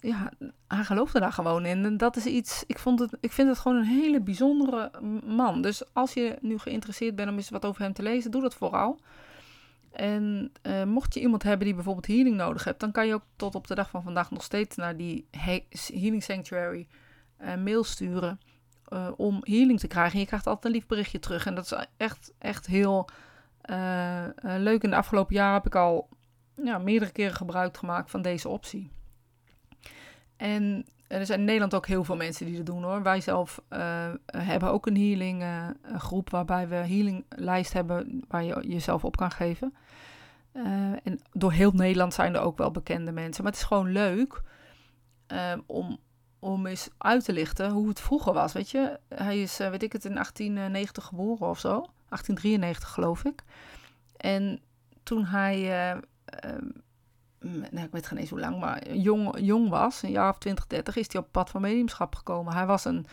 ja, 0.00 0.32
hij 0.68 0.84
geloofde 0.84 1.20
daar 1.20 1.32
gewoon 1.32 1.66
in. 1.66 1.84
En 1.84 1.96
dat 1.96 2.16
is 2.16 2.26
iets, 2.26 2.64
ik, 2.66 2.78
vond 2.78 2.98
het, 2.98 3.16
ik 3.20 3.32
vind 3.32 3.48
het 3.48 3.58
gewoon 3.58 3.76
een 3.76 3.84
hele 3.84 4.20
bijzondere 4.20 4.90
man. 5.24 5.62
Dus 5.62 5.94
als 5.94 6.12
je 6.12 6.38
nu 6.40 6.58
geïnteresseerd 6.58 7.16
bent 7.16 7.30
om 7.30 7.36
eens 7.36 7.50
wat 7.50 7.64
over 7.64 7.82
hem 7.82 7.92
te 7.92 8.02
lezen, 8.02 8.30
doe 8.30 8.42
dat 8.42 8.54
vooral. 8.54 9.00
En 9.92 10.52
uh, 10.62 10.84
mocht 10.84 11.14
je 11.14 11.20
iemand 11.20 11.42
hebben 11.42 11.66
die 11.66 11.74
bijvoorbeeld 11.74 12.06
healing 12.06 12.36
nodig 12.36 12.64
hebt, 12.64 12.80
dan 12.80 12.92
kan 12.92 13.06
je 13.06 13.14
ook 13.14 13.24
tot 13.36 13.54
op 13.54 13.66
de 13.66 13.74
dag 13.74 13.90
van 13.90 14.02
vandaag 14.02 14.30
nog 14.30 14.42
steeds 14.42 14.76
naar 14.76 14.96
die 14.96 15.26
Healing 15.92 16.22
Sanctuary 16.22 16.86
uh, 17.40 17.54
mail 17.54 17.84
sturen 17.84 18.40
uh, 18.88 19.08
om 19.16 19.38
healing 19.40 19.80
te 19.80 19.86
krijgen. 19.86 20.12
En 20.12 20.20
je 20.20 20.26
krijgt 20.26 20.46
altijd 20.46 20.64
een 20.64 20.80
lief 20.80 20.86
berichtje 20.86 21.18
terug. 21.18 21.46
En 21.46 21.54
dat 21.54 21.64
is 21.64 21.86
echt, 21.96 22.32
echt 22.38 22.66
heel 22.66 23.08
leuk. 24.42 24.82
In 24.82 24.90
de 24.90 24.96
afgelopen 24.96 25.34
jaren 25.34 25.54
heb 25.54 25.66
ik 25.66 25.74
al 25.74 26.08
ja, 26.64 26.78
meerdere 26.78 27.12
keren 27.12 27.34
gebruik 27.34 27.76
gemaakt 27.76 28.10
van 28.10 28.22
deze 28.22 28.48
optie. 28.48 28.90
En 30.38 30.84
er 31.08 31.26
zijn 31.26 31.38
in 31.38 31.44
Nederland 31.44 31.74
ook 31.74 31.86
heel 31.86 32.04
veel 32.04 32.16
mensen 32.16 32.46
die 32.46 32.56
dat 32.56 32.66
doen 32.66 32.82
hoor. 32.82 33.02
Wij 33.02 33.20
zelf 33.20 33.62
uh, 33.70 34.10
hebben 34.26 34.70
ook 34.70 34.86
een 34.86 34.96
healing 34.96 35.42
uh, 35.42 35.68
groep 35.96 36.30
waarbij 36.30 36.68
we 36.68 36.74
healinglijst 36.74 37.72
hebben 37.72 38.24
waar 38.28 38.44
je 38.44 38.64
jezelf 38.68 39.04
op 39.04 39.16
kan 39.16 39.30
geven. 39.30 39.74
Uh, 40.52 40.64
en 41.02 41.20
door 41.32 41.52
heel 41.52 41.70
Nederland 41.70 42.14
zijn 42.14 42.34
er 42.34 42.40
ook 42.40 42.58
wel 42.58 42.70
bekende 42.70 43.12
mensen. 43.12 43.42
Maar 43.42 43.52
het 43.52 43.60
is 43.60 43.66
gewoon 43.66 43.92
leuk 43.92 44.42
om, 45.66 45.98
om 46.38 46.66
eens 46.66 46.88
uit 46.98 47.24
te 47.24 47.32
lichten 47.32 47.70
hoe 47.70 47.88
het 47.88 48.00
vroeger 48.00 48.32
was. 48.32 48.52
Weet 48.52 48.70
je, 48.70 48.98
hij 49.08 49.42
is, 49.42 49.56
weet 49.56 49.82
ik 49.82 49.92
het, 49.92 50.04
in 50.04 50.14
1890 50.14 51.04
geboren 51.04 51.48
of 51.48 51.58
zo. 51.58 51.70
1893 51.70 52.88
geloof 52.88 53.24
ik. 53.24 53.42
En 54.16 54.60
toen 55.02 55.24
hij 55.24 55.96
nou, 57.40 57.86
ik 57.86 57.92
weet 57.92 58.06
geen 58.06 58.18
eens 58.18 58.30
hoe 58.30 58.40
lang, 58.40 58.60
maar 58.60 58.92
jong, 58.92 59.38
jong 59.40 59.68
was, 59.68 60.02
een 60.02 60.10
jaar 60.10 60.30
of 60.30 60.38
20, 60.38 60.66
30, 60.66 60.96
is 60.96 61.12
hij 61.12 61.20
op 61.20 61.32
pad 61.32 61.50
van 61.50 61.60
mediumschap 61.60 62.14
gekomen. 62.14 62.52
Hij 62.52 62.66
was 62.66 62.84
een 62.84 63.06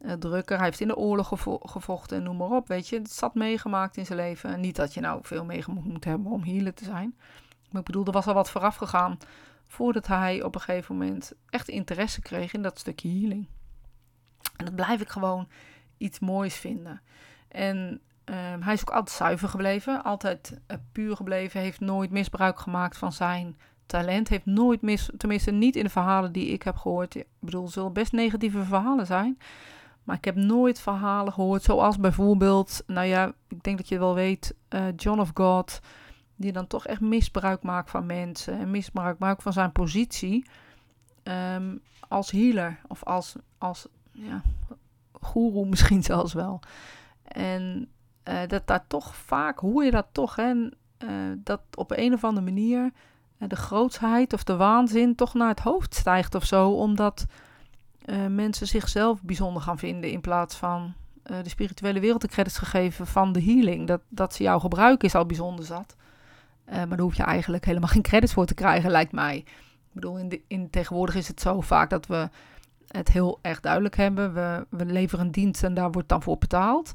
uh, 0.00 0.12
drukker, 0.12 0.56
hij 0.56 0.66
heeft 0.66 0.80
in 0.80 0.88
de 0.88 0.96
oorlog 0.96 1.28
gevo 1.28 1.58
gevochten 1.58 2.16
en 2.16 2.22
noem 2.22 2.36
maar 2.36 2.50
op, 2.50 2.68
weet 2.68 2.88
je. 2.88 2.96
Het 2.96 3.10
zat 3.10 3.34
meegemaakt 3.34 3.96
in 3.96 4.06
zijn 4.06 4.18
leven. 4.18 4.50
En 4.50 4.60
niet 4.60 4.76
dat 4.76 4.94
je 4.94 5.00
nou 5.00 5.20
veel 5.22 5.44
meegemaakt 5.44 5.86
moet 5.86 6.04
hebben 6.04 6.32
om 6.32 6.44
healer 6.44 6.74
te 6.74 6.84
zijn. 6.84 7.14
Maar 7.70 7.80
ik 7.80 7.86
bedoel, 7.86 8.04
er 8.04 8.12
was 8.12 8.26
al 8.26 8.34
wat 8.34 8.50
vooraf 8.50 8.76
gegaan 8.76 9.18
voordat 9.66 10.06
hij 10.06 10.42
op 10.42 10.54
een 10.54 10.60
gegeven 10.60 10.96
moment 10.96 11.32
echt 11.50 11.68
interesse 11.68 12.20
kreeg 12.20 12.52
in 12.52 12.62
dat 12.62 12.78
stukje 12.78 13.08
healing. 13.08 13.46
En 14.56 14.64
dat 14.64 14.74
blijf 14.74 15.00
ik 15.00 15.08
gewoon 15.08 15.48
iets 15.96 16.18
moois 16.18 16.54
vinden. 16.54 17.02
En 17.48 18.00
Um, 18.30 18.62
hij 18.62 18.74
is 18.74 18.80
ook 18.80 18.94
altijd 18.94 19.16
zuiver 19.16 19.48
gebleven, 19.48 20.04
altijd 20.04 20.60
uh, 20.70 20.76
puur 20.92 21.16
gebleven, 21.16 21.60
heeft 21.60 21.80
nooit 21.80 22.10
misbruik 22.10 22.58
gemaakt 22.58 22.96
van 22.96 23.12
zijn 23.12 23.56
talent, 23.86 24.28
heeft 24.28 24.46
nooit 24.46 24.82
mis, 24.82 25.10
tenminste 25.16 25.50
niet 25.50 25.76
in 25.76 25.84
de 25.84 25.90
verhalen 25.90 26.32
die 26.32 26.46
ik 26.46 26.62
heb 26.62 26.76
gehoord. 26.76 27.14
Ik 27.14 27.26
bedoel, 27.38 27.64
er 27.64 27.70
zullen 27.70 27.92
best 27.92 28.12
negatieve 28.12 28.64
verhalen 28.64 29.06
zijn, 29.06 29.38
maar 30.02 30.16
ik 30.16 30.24
heb 30.24 30.34
nooit 30.34 30.80
verhalen 30.80 31.32
gehoord 31.32 31.62
zoals 31.62 31.98
bijvoorbeeld, 31.98 32.82
nou 32.86 33.06
ja, 33.06 33.32
ik 33.48 33.62
denk 33.62 33.76
dat 33.76 33.88
je 33.88 33.98
wel 33.98 34.14
weet, 34.14 34.54
uh, 34.70 34.86
John 34.96 35.20
of 35.20 35.30
God, 35.34 35.80
die 36.36 36.52
dan 36.52 36.66
toch 36.66 36.86
echt 36.86 37.00
misbruik 37.00 37.62
maakt 37.62 37.90
van 37.90 38.06
mensen 38.06 38.58
en 38.58 38.70
misbruik 38.70 39.18
maakt 39.18 39.42
van 39.42 39.52
zijn 39.52 39.72
positie 39.72 40.46
um, 41.54 41.80
als 42.08 42.30
healer 42.30 42.80
of 42.88 43.04
als, 43.04 43.34
als 43.58 43.86
ja, 44.12 44.42
goeroe 45.12 45.66
misschien 45.72 46.02
zelfs 46.02 46.32
wel. 46.32 46.60
En 47.22 47.88
uh, 48.28 48.38
dat 48.46 48.66
daar 48.66 48.84
toch 48.86 49.16
vaak, 49.16 49.58
hoe 49.58 49.84
je 49.84 49.90
dat 49.90 50.06
toch, 50.12 50.36
hè, 50.36 50.52
uh, 50.54 50.70
dat 51.36 51.60
op 51.74 51.92
een 51.96 52.12
of 52.12 52.24
andere 52.24 52.46
manier 52.46 52.90
uh, 53.38 53.48
de 53.48 53.56
grootsheid 53.56 54.32
of 54.32 54.44
de 54.44 54.56
waanzin 54.56 55.14
toch 55.14 55.34
naar 55.34 55.48
het 55.48 55.60
hoofd 55.60 55.94
stijgt 55.94 56.34
of 56.34 56.44
zo, 56.44 56.70
omdat 56.70 57.26
mensen 58.28 58.66
zichzelf 58.66 59.22
bijzonder 59.22 59.62
gaan 59.62 59.78
vinden 59.78 60.10
in 60.10 60.20
plaats 60.20 60.56
van 60.56 60.94
de 61.22 61.48
spirituele 61.48 62.00
wereld 62.00 62.20
de 62.20 62.28
credits 62.28 62.58
gegeven 62.58 63.06
van 63.06 63.32
de 63.32 63.42
healing. 63.42 63.86
Dat, 63.86 64.00
dat 64.08 64.34
ze 64.34 64.42
jou 64.42 64.60
gebruiken 64.60 65.08
is 65.08 65.14
al 65.14 65.26
bijzonder 65.26 65.64
zat. 65.64 65.96
maar 66.64 66.88
daar 66.88 66.98
hoef 66.98 67.16
je 67.16 67.22
eigenlijk 67.22 67.64
helemaal 67.64 67.88
geen 67.88 68.02
credits 68.02 68.32
voor 68.32 68.46
te 68.46 68.54
krijgen, 68.54 68.90
lijkt 68.90 69.12
mij. 69.12 69.36
Ik 69.36 69.92
bedoel, 69.92 70.18
in, 70.18 70.28
de, 70.28 70.40
in 70.46 70.70
tegenwoordig 70.70 71.14
is 71.14 71.28
het 71.28 71.40
zo 71.40 71.60
vaak 71.60 71.90
dat 71.90 72.06
we 72.06 72.28
het 72.88 73.08
heel 73.08 73.38
erg 73.42 73.60
duidelijk 73.60 73.96
hebben. 73.96 74.34
We, 74.34 74.66
we 74.68 74.84
leveren 74.84 75.30
dienst 75.30 75.62
en 75.62 75.74
daar 75.74 75.90
wordt 75.90 76.08
dan 76.08 76.22
voor 76.22 76.38
betaald. 76.38 76.92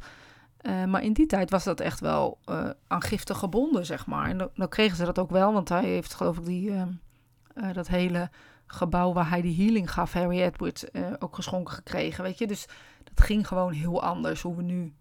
Uh, 0.64 0.84
maar 0.84 1.04
in 1.04 1.14
die 1.14 1.26
tijd 1.26 1.50
was 1.50 1.64
dat 1.64 1.80
echt 1.80 2.00
wel 2.00 2.38
uh, 2.50 2.70
aan 2.88 3.02
giften 3.02 3.36
gebonden, 3.36 3.86
zeg 3.86 4.06
maar. 4.06 4.30
En 4.30 4.50
dan, 4.54 4.70
kregen 4.70 4.98
ze 4.98 5.06
dat 5.06 5.20
ook 5.20 5.30
wel, 5.30 5.54
want 5.54 5.70
hij 5.70 5.84
heeft 5.84 6.14
geloof 6.14 6.38
ik 6.38 6.46
die, 6.46 6.70
uh, 6.70 6.84
dat 7.74 7.88
hele 7.88 8.30
gebouw 8.66 9.14
waar 9.14 9.30
hij 9.30 9.42
die 9.42 9.66
healing 9.66 9.92
gaf, 9.92 10.14
Harry 10.14 10.42
Edwards, 10.42 10.86
ook 11.20 11.36
geschonken 11.36 11.74
gekregen, 11.74 12.24
weet 12.24 12.38
je. 12.38 12.48
Dus 12.48 12.68
dat 13.04 13.26
ging 13.26 13.48
gewoon 13.48 13.72
heel 13.72 14.04
anders. 14.04 14.42
Hoe 14.42 14.56
we 14.56 14.62
nu 14.62 14.94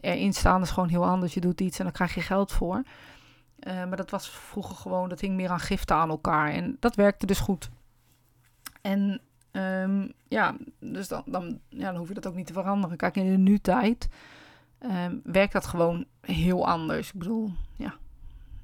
erin 0.00 0.32
staan 0.32 0.62
is 0.62 0.70
gewoon 0.70 0.88
heel 0.88 1.06
anders. 1.06 1.34
Je 1.34 1.40
doet 1.40 1.60
iets 1.60 1.78
en 1.78 1.84
dan 1.84 1.92
krijg 1.92 2.14
je 2.14 2.20
geld 2.20 2.52
voor. 2.52 2.82
maar 3.64 3.96
dat 3.96 4.10
was 4.10 4.30
vroeger 4.30 4.76
gewoon, 4.76 5.08
dat 5.08 5.20
hing 5.20 5.34
meer 5.34 5.50
aan 5.50 5.60
giften 5.60 5.96
aan 5.96 6.08
elkaar. 6.08 6.50
En 6.50 6.76
dat 6.80 6.94
werkte 6.94 7.26
dus 7.26 7.38
goed. 7.38 7.70
En 8.82 9.20
um, 9.52 10.12
ja, 10.28 10.56
dus 10.80 11.08
dan, 11.08 11.22
dan, 11.26 11.60
ja, 11.68 11.90
dan 11.90 11.96
hoef 11.96 12.08
je 12.08 12.14
dat 12.14 12.26
ook 12.26 12.34
niet 12.34 12.46
te 12.46 12.52
veranderen. 12.52 12.96
Kijk, 12.96 13.16
in 13.16 13.30
de 13.30 13.50
nu-tijd 13.50 14.08
um, 14.80 15.20
werkt 15.24 15.52
dat 15.52 15.66
gewoon 15.66 16.04
heel 16.20 16.66
anders. 16.66 17.08
Ik 17.08 17.18
bedoel, 17.18 17.50
ja, 17.76 17.94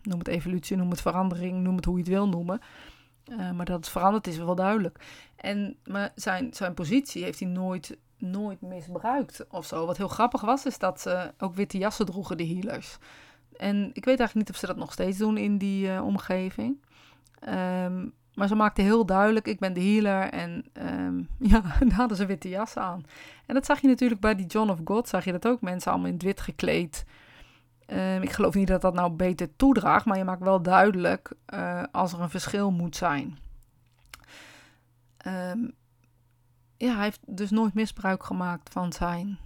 noem 0.02 0.18
het 0.18 0.28
evolutie, 0.28 0.76
noem 0.76 0.90
het 0.90 1.00
verandering, 1.00 1.62
noem 1.62 1.76
het 1.76 1.85
hoe 1.85 1.94
je 1.94 2.02
het 2.02 2.12
wil 2.12 2.28
noemen. 2.28 2.61
Uh, 3.30 3.50
maar 3.50 3.66
dat 3.66 3.76
het 3.76 3.88
veranderd 3.88 4.26
is 4.26 4.37
wel 4.37 4.54
duidelijk. 4.54 5.04
En 5.37 5.76
maar 5.85 6.12
zijn, 6.14 6.54
zijn 6.54 6.75
positie 6.75 7.25
heeft 7.25 7.40
hij 7.40 7.49
nooit, 7.49 7.99
nooit 8.18 8.61
misbruikt 8.61 9.47
of 9.50 9.66
zo. 9.66 9.87
Wat 9.87 9.97
heel 9.97 10.09
grappig 10.09 10.40
was, 10.40 10.66
is 10.66 10.78
dat 10.78 11.00
ze 11.00 11.33
ook 11.38 11.54
witte 11.54 11.78
jassen 11.78 12.06
droegen, 12.06 12.37
de 12.37 12.47
healers. 12.47 12.99
En 13.56 13.90
ik 13.92 14.04
weet 14.04 14.18
eigenlijk 14.18 14.35
niet 14.35 14.50
of 14.50 14.56
ze 14.56 14.66
dat 14.66 14.76
nog 14.76 14.92
steeds 14.92 15.18
doen 15.18 15.37
in 15.37 15.59
die 15.59 15.87
uh, 15.87 16.04
omgeving. 16.04 16.83
Um, 17.49 18.12
maar 18.35 18.49
ze 18.49 18.55
maakte 18.55 18.83
heel 18.83 19.07
duidelijk, 19.07 19.47
ik 19.47 19.59
ben 19.59 19.73
de 19.73 19.81
healer. 19.81 20.31
En 20.31 20.64
um, 20.73 21.29
ja, 21.50 21.62
dan 21.79 21.91
hadden 21.91 22.17
ze 22.17 22.26
witte 22.26 22.49
jas 22.49 22.76
aan. 22.76 23.05
En 23.47 23.55
dat 23.55 23.67
zag 23.67 23.81
je 23.81 23.88
natuurlijk 23.88 24.21
bij 24.21 24.35
die 24.35 24.47
John 24.47 24.71
of 24.71 24.79
God, 24.85 25.09
zag 25.09 25.25
je 25.25 25.33
dat 25.33 25.47
ook. 25.47 25.61
Mensen 25.61 25.91
allemaal 25.91 26.09
in 26.09 26.14
het 26.14 26.23
wit 26.23 26.41
gekleed. 26.41 27.05
Um, 27.87 28.23
ik 28.23 28.31
geloof 28.31 28.55
niet 28.55 28.69
dat 28.69 28.81
dat 28.81 28.95
nou 28.95 29.12
beter 29.12 29.57
toedraagt, 29.57 30.05
maar 30.05 30.19
je 30.19 30.25
maakt 30.25 30.43
wel 30.43 30.62
duidelijk 30.62 31.33
uh, 31.55 31.83
als 31.93 32.12
er 32.12 32.21
een 32.21 32.31
verschil 32.31 32.71
moet 32.71 32.97
zijn. 32.97 33.38
Um, 35.26 35.73
ja, 36.76 36.95
hij 36.95 37.05
heeft 37.05 37.21
dus 37.26 37.50
nooit 37.50 37.75
misbruik 37.75 38.25
gemaakt 38.25 38.71
van 38.73 38.93
zijn 38.93 39.38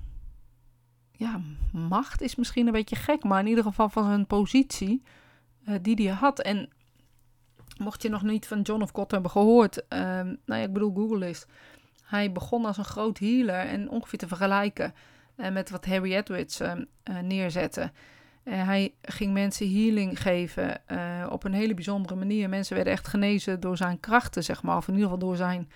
ja, 1.19 1.41
macht 1.73 2.23
is 2.23 2.37
misschien 2.37 2.67
een 2.67 2.73
beetje 2.73 2.97
gek, 2.97 3.25
maar 3.25 3.41
in 3.41 3.47
ieder 3.47 3.65
geval 3.65 3.89
van 3.89 4.05
zijn 4.05 4.27
positie 4.27 5.03
uh, 5.69 5.75
die 5.83 6.07
hij 6.07 6.15
had. 6.15 6.41
En 6.41 6.69
Mocht 7.79 8.03
je 8.03 8.09
nog 8.09 8.23
niet 8.23 8.47
van 8.47 8.61
John 8.61 8.83
of 8.83 8.91
God 8.91 9.11
hebben 9.11 9.31
gehoord, 9.31 9.77
uh, 9.89 9.99
nou 10.01 10.37
ja, 10.47 10.57
ik 10.57 10.73
bedoel, 10.73 10.95
Google 10.95 11.29
is. 11.29 11.47
Hij 12.03 12.33
begon 12.33 12.65
als 12.65 12.77
een 12.77 12.85
groot 12.85 13.19
healer 13.19 13.67
en 13.67 13.91
ongeveer 13.91 14.19
te 14.19 14.29
vergelijken 14.29 14.95
uh, 15.37 15.51
met 15.51 15.71
wat 15.71 15.87
Harry 15.87 16.15
Edwards 16.15 16.61
uh, 16.61 16.73
neerzette. 17.23 17.93
hij 18.43 18.95
ging 19.03 19.33
mensen 19.33 19.73
healing 19.73 20.23
geven 20.23 20.81
op 21.31 21.45
een 21.45 21.53
hele 21.53 21.75
bijzondere 21.75 22.15
manier. 22.15 22.49
Mensen 22.49 22.75
werden 22.75 22.93
echt 22.93 23.09
genezen 23.09 23.61
door 23.61 23.77
zijn 23.77 24.01
krachten, 24.01 24.45
zeg 24.45 24.63
maar. 24.63 24.77
Of 24.77 24.89
in 24.89 24.95
ieder 24.95 25.11
geval 25.11 25.27
door 25.29 25.37
zijn, 25.37 25.71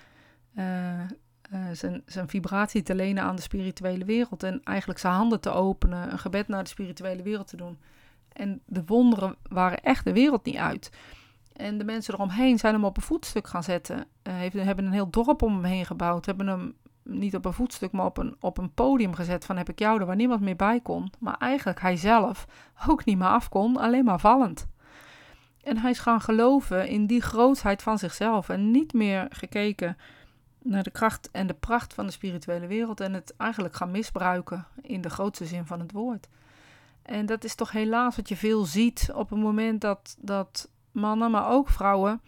zijn, 1.73 2.03
zijn 2.07 2.29
vibratie 2.29 2.83
te 2.83 2.95
lenen 2.95 3.23
aan 3.23 3.37
de 3.37 3.43
spirituele 3.43 4.05
wereld. 4.05 4.43
En 4.43 4.61
eigenlijk 4.65 4.99
zijn 4.99 5.15
handen 5.15 5.41
te 5.41 5.51
openen, 5.51 6.13
een 6.13 6.19
gebed 6.19 6.49
naar 6.49 6.63
de 6.63 6.69
spirituele 6.69 7.23
wereld 7.23 7.49
te 7.49 7.57
doen. 7.57 7.79
En 8.33 8.61
de 8.67 8.83
wonderen 8.87 9.37
waren 9.43 9.83
echt 9.83 10.05
de 10.05 10.13
wereld 10.13 10.45
niet 10.45 10.57
uit. 10.57 10.91
En 11.57 11.79
de 11.79 11.85
mensen 11.85 12.15
eromheen 12.15 12.59
zijn 12.59 12.75
hem 12.75 12.85
op 12.85 12.97
een 12.97 13.03
voetstuk 13.03 13.47
gaan 13.47 13.63
zetten. 13.63 13.97
Uh, 14.23 14.35
hebben 14.65 14.85
een 14.85 14.93
heel 14.93 15.11
dorp 15.11 15.43
om 15.43 15.53
hem 15.53 15.65
heen 15.65 15.87
gebouwd. 15.87 16.27
Hebben 16.27 16.47
hem 16.47 16.75
niet 17.03 17.35
op 17.37 17.45
een 17.45 17.53
voetstuk, 17.53 17.93
maar 17.93 18.07
op 18.07 18.19
een, 18.19 18.37
op 18.41 18.59
een 18.59 18.75
podium 18.75 19.15
gezet 19.15 19.45
van 19.45 19.57
heb 19.57 19.69
ik 19.69 19.79
jou 19.79 20.01
er, 20.01 20.07
waar 20.07 20.17
niemand 20.17 20.41
meer 20.41 20.57
bij 20.57 20.81
kon. 20.81 21.13
Maar 21.19 21.37
eigenlijk 21.39 21.81
hij 21.81 21.97
zelf 21.97 22.47
ook 22.89 23.05
niet 23.05 23.19
meer 23.19 23.29
af 23.29 23.49
kon, 23.49 23.77
alleen 23.77 24.05
maar 24.05 24.21
vallend. 24.21 24.67
En 25.63 25.79
hij 25.79 25.91
is 25.91 25.99
gaan 25.99 26.21
geloven 26.21 26.89
in 26.89 27.07
die 27.07 27.21
grootheid 27.21 27.83
van 27.83 27.99
zichzelf 27.99 28.49
en 28.49 28.71
niet 28.71 28.93
meer 28.93 29.27
gekeken 29.31 29.97
naar 30.63 30.83
de 30.83 30.91
kracht 30.91 31.31
en 31.31 31.47
de 31.47 31.55
pracht 31.55 31.95
van 31.95 32.07
de 32.07 32.13
spirituele 32.13 32.67
wereld 32.67 33.01
en 33.01 33.13
het 33.13 33.35
eigenlijk 33.37 33.75
gaan 33.75 33.91
misbruiken 33.91 34.67
in 34.81 35.01
de 35.01 35.11
grootste 35.11 35.47
zin 35.47 35.67
van 35.67 35.81
het 35.81 35.93
woord. 35.93 36.29
En 37.03 37.27
dat 37.27 37.45
is 37.45 37.55
toch 37.55 37.71
helaas 37.71 38.17
wat 38.17 38.29
je 38.29 38.37
veel 38.37 38.65
ziet 38.65 39.11
op 39.15 39.31
het 39.31 39.39
moment 39.39 39.81
dat, 39.81 40.17
dat 40.19 40.69
mannen, 40.93 41.31
maar 41.31 41.51
ook 41.51 41.69
vrouwen, 41.69 42.21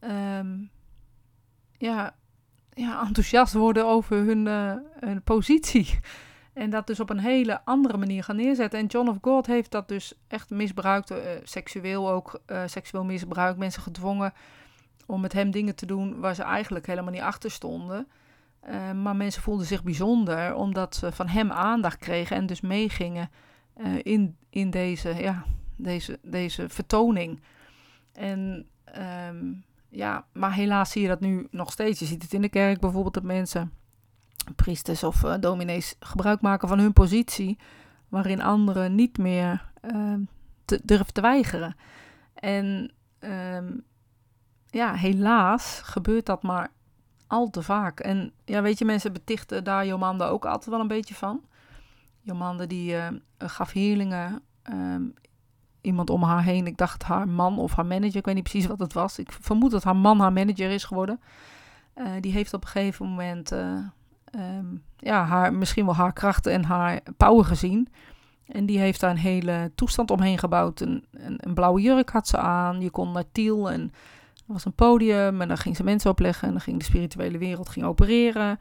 um, 0.00 0.70
ja, 1.78 2.14
ja, 2.78 3.06
enthousiast 3.06 3.52
worden 3.52 3.86
over 3.86 4.16
hun, 4.16 4.46
uh, 4.46 4.72
hun 5.00 5.22
positie. 5.22 5.88
En 6.52 6.70
dat 6.70 6.86
dus 6.86 7.00
op 7.00 7.10
een 7.10 7.18
hele 7.18 7.64
andere 7.64 7.96
manier 7.96 8.24
gaan 8.24 8.36
neerzetten. 8.36 8.78
En 8.78 8.86
John 8.86 9.08
of 9.08 9.16
God 9.20 9.46
heeft 9.46 9.70
dat 9.70 9.88
dus 9.88 10.14
echt 10.28 10.50
misbruikt, 10.50 11.10
uh, 11.10 11.18
seksueel 11.42 12.10
ook, 12.10 12.40
uh, 12.46 12.62
seksueel 12.66 13.04
misbruik, 13.04 13.56
mensen 13.56 13.82
gedwongen 13.82 14.32
om 15.06 15.20
met 15.20 15.32
hem 15.32 15.50
dingen 15.50 15.74
te 15.74 15.86
doen 15.86 16.20
waar 16.20 16.34
ze 16.34 16.42
eigenlijk 16.42 16.86
helemaal 16.86 17.12
niet 17.12 17.20
achter 17.20 17.50
stonden. 17.50 18.08
maar 19.02 19.16
mensen 19.16 19.42
voelden 19.42 19.66
zich 19.66 19.82
bijzonder 19.82 20.54
omdat 20.54 20.96
ze 20.96 21.12
van 21.12 21.28
hem 21.28 21.52
aandacht 21.52 21.98
kregen 21.98 22.36
en 22.36 22.46
dus 22.46 22.60
meegingen 22.60 23.30
in, 24.02 24.36
in 24.50 24.70
deze, 24.70 25.14
ja, 25.14 25.44
deze, 25.76 26.18
deze 26.22 26.68
vertoning. 26.68 27.40
En 28.18 28.66
um, 29.28 29.64
ja, 29.88 30.26
maar 30.32 30.52
helaas 30.52 30.90
zie 30.90 31.02
je 31.02 31.08
dat 31.08 31.20
nu 31.20 31.46
nog 31.50 31.72
steeds. 31.72 31.98
Je 31.98 32.06
ziet 32.06 32.22
het 32.22 32.32
in 32.32 32.42
de 32.42 32.48
kerk 32.48 32.80
bijvoorbeeld 32.80 33.14
dat 33.14 33.22
mensen, 33.22 33.72
priesters 34.56 35.02
of 35.02 35.22
uh, 35.22 35.34
dominees, 35.40 35.94
gebruik 36.00 36.40
maken 36.40 36.68
van 36.68 36.78
hun 36.78 36.92
positie, 36.92 37.58
waarin 38.08 38.42
anderen 38.42 38.94
niet 38.94 39.18
meer 39.18 39.70
te, 40.64 40.80
durven 40.84 41.12
te 41.12 41.20
weigeren. 41.20 41.76
En 42.34 42.92
um, 43.20 43.84
ja, 44.66 44.94
helaas 44.94 45.80
gebeurt 45.84 46.26
dat 46.26 46.42
maar 46.42 46.70
al 47.26 47.50
te 47.50 47.62
vaak. 47.62 48.00
En 48.00 48.32
ja, 48.44 48.62
weet 48.62 48.78
je, 48.78 48.84
mensen 48.84 49.12
betichten 49.12 49.64
daar 49.64 49.86
Jomanda 49.86 50.26
ook 50.26 50.44
altijd 50.44 50.70
wel 50.70 50.80
een 50.80 50.88
beetje 50.88 51.14
van. 51.14 51.44
Jomanda 52.20 52.66
die 52.66 52.96
gaf 53.38 53.72
healingen. 53.72 54.42
Um, 54.70 55.14
iemand 55.80 56.10
om 56.10 56.22
haar 56.22 56.42
heen, 56.42 56.66
ik 56.66 56.76
dacht 56.76 57.02
haar 57.02 57.28
man 57.28 57.58
of 57.58 57.74
haar 57.74 57.86
manager, 57.86 58.16
ik 58.16 58.24
weet 58.24 58.34
niet 58.34 58.48
precies 58.48 58.66
wat 58.66 58.78
het 58.78 58.92
was. 58.92 59.18
Ik 59.18 59.32
vermoed 59.32 59.70
dat 59.70 59.84
haar 59.84 59.96
man 59.96 60.20
haar 60.20 60.32
manager 60.32 60.70
is 60.70 60.84
geworden. 60.84 61.20
Uh, 61.96 62.06
die 62.20 62.32
heeft 62.32 62.54
op 62.54 62.62
een 62.62 62.68
gegeven 62.68 63.06
moment 63.06 63.52
uh, 63.52 63.78
um, 64.32 64.82
ja, 64.96 65.24
haar, 65.24 65.54
misschien 65.54 65.84
wel 65.84 65.94
haar 65.94 66.12
krachten 66.12 66.52
en 66.52 66.64
haar 66.64 67.00
power 67.16 67.44
gezien. 67.44 67.88
En 68.46 68.66
die 68.66 68.78
heeft 68.78 69.00
daar 69.00 69.10
een 69.10 69.16
hele 69.16 69.72
toestand 69.74 70.10
omheen 70.10 70.38
gebouwd. 70.38 70.80
Een, 70.80 71.04
een, 71.10 71.38
een 71.40 71.54
blauwe 71.54 71.80
jurk 71.80 72.10
had 72.10 72.28
ze 72.28 72.36
aan. 72.36 72.80
Je 72.80 72.90
kon 72.90 73.12
naar 73.12 73.24
Tiel 73.32 73.70
en 73.70 73.80
er 74.36 74.52
was 74.52 74.64
een 74.64 74.72
podium. 74.72 75.40
En 75.40 75.48
dan 75.48 75.58
ging 75.58 75.76
ze 75.76 75.84
mensen 75.84 76.10
opleggen. 76.10 76.46
En 76.46 76.52
dan 76.52 76.62
ging 76.62 76.78
de 76.78 76.84
spirituele 76.84 77.38
wereld 77.38 77.68
ging 77.68 77.86
opereren. 77.86 78.58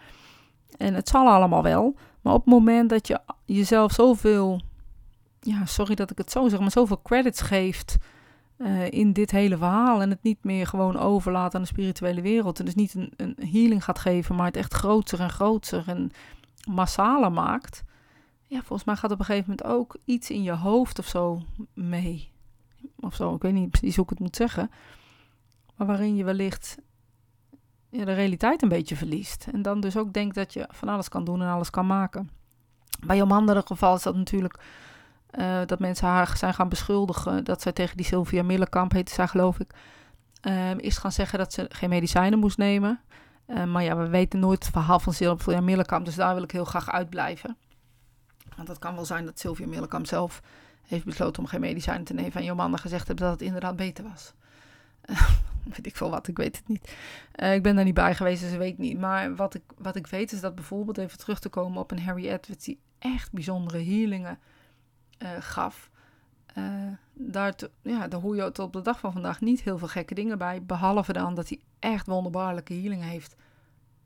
En 0.78 0.94
het 0.94 1.10
zal 1.10 1.28
allemaal 1.28 1.64
wel. 1.64 1.96
Maar 2.22 2.34
op 2.34 2.46
het 2.46 2.54
moment 2.54 2.90
dat 2.90 3.08
je 3.08 3.20
jezelf 3.46 3.92
zoveel... 3.92 4.62
Ja, 5.50 5.66
sorry 5.66 5.96
dat 5.96 6.12
ik 6.12 6.18
het 6.18 6.32
zo 6.32 6.48
zeg, 6.50 6.60
maar 6.60 6.72
zoveel 6.72 7.02
credits 7.02 7.42
geeft... 7.42 7.98
Uh, 8.58 8.92
in 8.92 9.14
dit 9.14 9.32
hele 9.32 9.58
verhaal. 9.58 10.02
En 10.02 10.10
het 10.10 10.24
niet 10.24 10.44
meer 10.44 10.68
gewoon 10.68 10.98
overlaat 10.98 11.56
aan 11.56 11.62
de 11.62 11.68
spirituele 11.68 12.22
wereld. 12.22 12.60
En 12.60 12.66
dus 12.66 12.76
niet 12.76 12.94
een, 12.94 13.14
een 13.18 13.36
healing 13.52 13.84
gaat 13.84 14.00
geven, 14.00 14.36
maar 14.36 14.46
het 14.46 14.58
echt 14.58 14.74
groter 14.74 15.20
en 15.20 15.30
groter 15.30 15.84
en 15.88 16.12
massaler 16.66 17.32
maakt 17.32 17.84
ja, 18.48 18.58
volgens 18.58 18.84
mij 18.84 18.96
gaat 18.96 19.12
op 19.12 19.20
een 19.20 19.26
gegeven 19.26 19.50
moment 19.50 19.68
ook 19.78 19.98
iets 20.06 20.30
in 20.30 20.44
je 20.44 20.52
hoofd 20.52 21.00
of 21.00 21.08
zo 21.08 21.42
mee. 21.74 22.32
Of 22.96 23.16
zo, 23.16 23.36
ik 23.36 23.42
weet 23.42 23.54
niet 23.54 23.72
precies 23.72 23.96
hoe 23.96 24.04
ik 24.04 24.10
het 24.10 24.20
moet 24.20 24.36
zeggen. 24.36 24.72
Maar 25.76 25.88
waarin 25.88 26.16
je 26.16 26.24
wellicht 26.24 26.78
ja, 27.90 28.06
de 28.06 28.14
realiteit 28.14 28.62
een 28.62 28.70
beetje 28.70 28.96
verliest. 28.96 29.48
En 29.52 29.62
dan 29.62 29.80
dus 29.80 29.98
ook 29.98 30.14
denkt 30.14 30.36
dat 30.36 30.54
je 30.54 30.68
van 30.70 30.90
alles 30.90 31.10
kan 31.10 31.24
doen 31.24 31.42
en 31.42 31.50
alles 31.50 31.70
kan 31.70 31.88
maken. 31.88 32.30
Bij 33.06 33.16
jouw 33.16 33.28
andere 33.28 33.62
geval 33.66 33.96
is 33.96 34.04
dat 34.04 34.16
natuurlijk 34.16 34.60
uh, 35.38 35.60
dat 35.66 35.80
mensen 35.80 36.08
haar 36.08 36.38
zijn 36.38 36.54
gaan 36.54 36.70
beschuldigen. 36.70 37.44
Dat 37.44 37.62
zij 37.62 37.72
tegen 37.72 37.98
die 37.98 38.06
Sylvia 38.06 38.44
Millenkamp, 38.44 38.92
heette 38.92 39.14
zij 39.14 39.28
geloof 39.28 39.60
ik, 39.60 39.74
uh, 40.48 40.78
is 40.78 40.98
gaan 40.98 41.12
zeggen 41.12 41.40
dat 41.40 41.54
ze 41.54 41.66
geen 41.70 41.90
medicijnen 41.90 42.40
moest 42.40 42.58
nemen. 42.58 43.00
Uh, 43.48 43.64
maar 43.64 43.84
ja, 43.84 43.98
we 43.98 44.08
weten 44.08 44.40
nooit 44.40 44.64
het 44.64 44.74
verhaal 44.74 45.00
van 45.00 45.14
Sylvia 45.14 45.62
Millenkamp, 45.62 46.06
dus 46.06 46.16
daar 46.16 46.34
wil 46.34 46.44
ik 46.44 46.52
heel 46.52 46.66
graag 46.66 46.92
uitblijven. 46.92 47.58
Want 48.56 48.70
het 48.70 48.80
kan 48.80 48.96
wel 48.96 49.06
zijn 49.06 49.26
dat 49.26 49.40
Sylvia 49.40 49.68
Millekamp 49.68 50.08
zelf 50.08 50.42
heeft 50.88 51.06
besloten 51.06 51.44
om 51.44 51.50
geen 51.50 51.60
medicijnen 51.60 52.04
te 52.04 52.14
nemen. 52.14 52.34
En 52.34 52.44
Jomanda 52.44 52.78
gezegd 52.78 53.08
heeft 53.08 53.20
dat 53.20 53.32
het 53.32 53.42
inderdaad 53.42 53.76
beter 53.76 54.04
was. 54.04 54.34
Weet 55.76 55.86
ik 55.86 55.96
veel 55.96 56.10
wat, 56.10 56.28
ik 56.28 56.38
weet 56.38 56.58
het 56.58 56.68
niet. 56.68 56.96
Uh, 57.36 57.54
ik 57.54 57.64
ben 57.64 57.76
daar 57.76 57.86
niet 57.86 57.94
bij 57.94 58.16
geweest, 58.16 58.42
dus 58.42 58.52
ik 58.52 58.58
weet 58.58 58.78
niet. 58.78 59.00
Maar 59.00 59.36
wat 59.36 59.54
ik, 59.54 59.62
wat 59.78 59.96
ik 59.96 60.08
weet 60.08 60.32
is 60.32 60.42
dat 60.42 60.56
bijvoorbeeld, 60.56 60.98
even 60.98 61.18
terug 61.18 61.40
te 61.40 61.50
komen 61.50 61.82
op 61.82 61.92
een 61.92 62.02
Harry 62.02 62.30
Edwards, 62.30 62.66
die 62.66 62.80
echt 63.00 63.32
bijzondere 63.32 63.84
healingen 63.84 64.40
uh, 65.20 65.30
gaf. 65.40 65.90
daar, 67.14 67.56
te, 67.56 67.72
ja, 67.82 68.08
daar 68.08 68.20
hoor 68.20 68.36
je 68.36 68.52
tot 68.52 68.66
op 68.66 68.74
de 68.74 68.82
dag 68.82 69.00
van 69.00 69.12
vandaag 69.12 69.42
niet 69.42 69.62
heel 69.62 69.78
veel 69.78 69.88
gekke 69.88 70.14
dingen 70.14 70.38
bij. 70.38 70.64
Behalve 70.64 71.14
dan 71.14 71.36
dat 71.36 71.50
hij 71.50 71.60
echt 71.80 72.08
wonderbaarlijke 72.08 72.74
healingen 72.74 73.08
heeft 73.08 73.36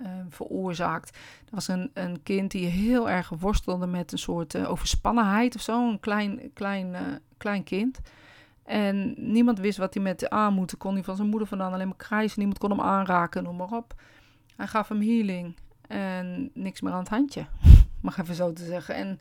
uh, 0.01 0.08
veroorzaakt. 0.30 1.15
Er 1.46 1.56
was 1.56 1.68
een, 1.68 1.91
een 1.94 2.24
kind 2.24 2.51
die 2.51 2.68
heel 2.68 3.10
erg 3.10 3.30
worstelde 3.30 3.88
met 3.88 4.12
een 4.12 4.18
soort 4.18 4.65
overspannenheid 4.65 5.56
of 5.56 5.62
zo. 5.62 5.89
Een 5.89 6.00
klein, 6.00 6.51
klein, 6.53 6.96
klein 7.38 7.63
kind. 7.63 8.00
En 8.63 9.13
niemand 9.18 9.60
wist 9.60 9.77
wat 9.77 9.94
hij 9.94 10.03
met 10.03 10.30
aan 10.30 10.53
moest. 10.53 10.77
Kon 10.77 10.94
hij 10.94 11.03
van 11.03 11.15
zijn 11.15 11.30
moeder 11.30 11.48
vandaan 11.48 11.74
alleen 11.74 11.88
maar 11.88 11.98
krijsen. 11.98 12.38
Niemand 12.39 12.60
kon 12.60 12.70
hem 12.70 12.82
aanraken, 12.82 13.44
noem 13.44 13.56
maar 13.56 13.72
op. 13.72 14.01
Hij 14.56 14.68
gaf 14.68 14.89
hem 14.89 15.01
healing. 15.01 15.56
En 15.88 16.51
niks 16.53 16.82
meer 16.82 16.94
aan 16.94 17.00
het 17.00 17.10
handje. 17.10 17.46
Mag 18.01 18.18
even 18.18 18.36
zo 18.36 18.53
te 18.53 18.65
zeggen. 18.65 18.96
En 18.96 19.20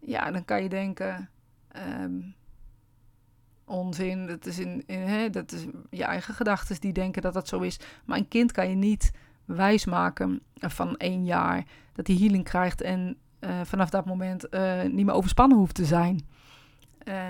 ja, 0.00 0.30
dan 0.30 0.44
kan 0.44 0.62
je 0.62 0.68
denken... 0.68 1.30
Um, 2.00 2.36
onzin, 3.64 4.26
dat 4.26 4.46
is, 4.46 4.58
in, 4.58 4.84
hè, 4.86 5.30
dat 5.30 5.52
is 5.52 5.66
je 5.90 6.04
eigen 6.04 6.34
gedachten 6.34 6.80
die 6.80 6.92
denken 6.92 7.22
dat 7.22 7.34
dat 7.34 7.48
zo 7.48 7.60
is. 7.60 7.80
Maar 8.04 8.18
een 8.18 8.28
kind 8.28 8.52
kan 8.52 8.68
je 8.68 8.74
niet 8.74 9.10
wijsmaken 9.44 10.40
van 10.54 10.96
één 10.96 11.24
jaar. 11.24 11.64
Dat 11.92 12.06
hij 12.06 12.16
healing 12.16 12.44
krijgt 12.44 12.80
en 12.80 13.16
uh, 13.40 13.60
vanaf 13.64 13.90
dat 13.90 14.04
moment 14.04 14.54
uh, 14.54 14.82
niet 14.82 15.04
meer 15.06 15.14
overspannen 15.14 15.58
hoeft 15.58 15.74
te 15.74 15.84
zijn. 15.84 16.26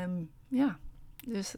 Um, 0.05 0.31
ja, 0.49 0.79
dus 1.27 1.55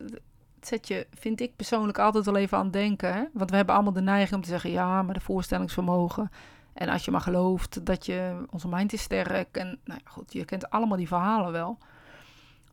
zet 0.60 0.88
je, 0.88 1.06
vind 1.14 1.40
ik 1.40 1.56
persoonlijk, 1.56 1.98
altijd 1.98 2.24
wel 2.24 2.36
even 2.36 2.58
aan 2.58 2.64
het 2.64 2.72
denken. 2.72 3.30
Want 3.32 3.50
we 3.50 3.56
hebben 3.56 3.74
allemaal 3.74 3.92
de 3.92 4.00
neiging 4.00 4.34
om 4.34 4.42
te 4.42 4.48
zeggen, 4.48 4.70
ja, 4.70 5.02
maar 5.02 5.14
de 5.14 5.20
voorstellingsvermogen. 5.20 6.30
En 6.72 6.88
als 6.88 7.04
je 7.04 7.10
maar 7.10 7.20
gelooft 7.20 7.86
dat 7.86 8.06
je, 8.06 8.46
onze 8.50 8.68
mind 8.68 8.92
is 8.92 9.02
sterk. 9.02 9.56
En 9.56 9.66
nou 9.84 10.00
ja, 10.04 10.10
goed, 10.10 10.32
je 10.32 10.44
kent 10.44 10.70
allemaal 10.70 10.96
die 10.96 11.08
verhalen 11.08 11.52
wel. 11.52 11.78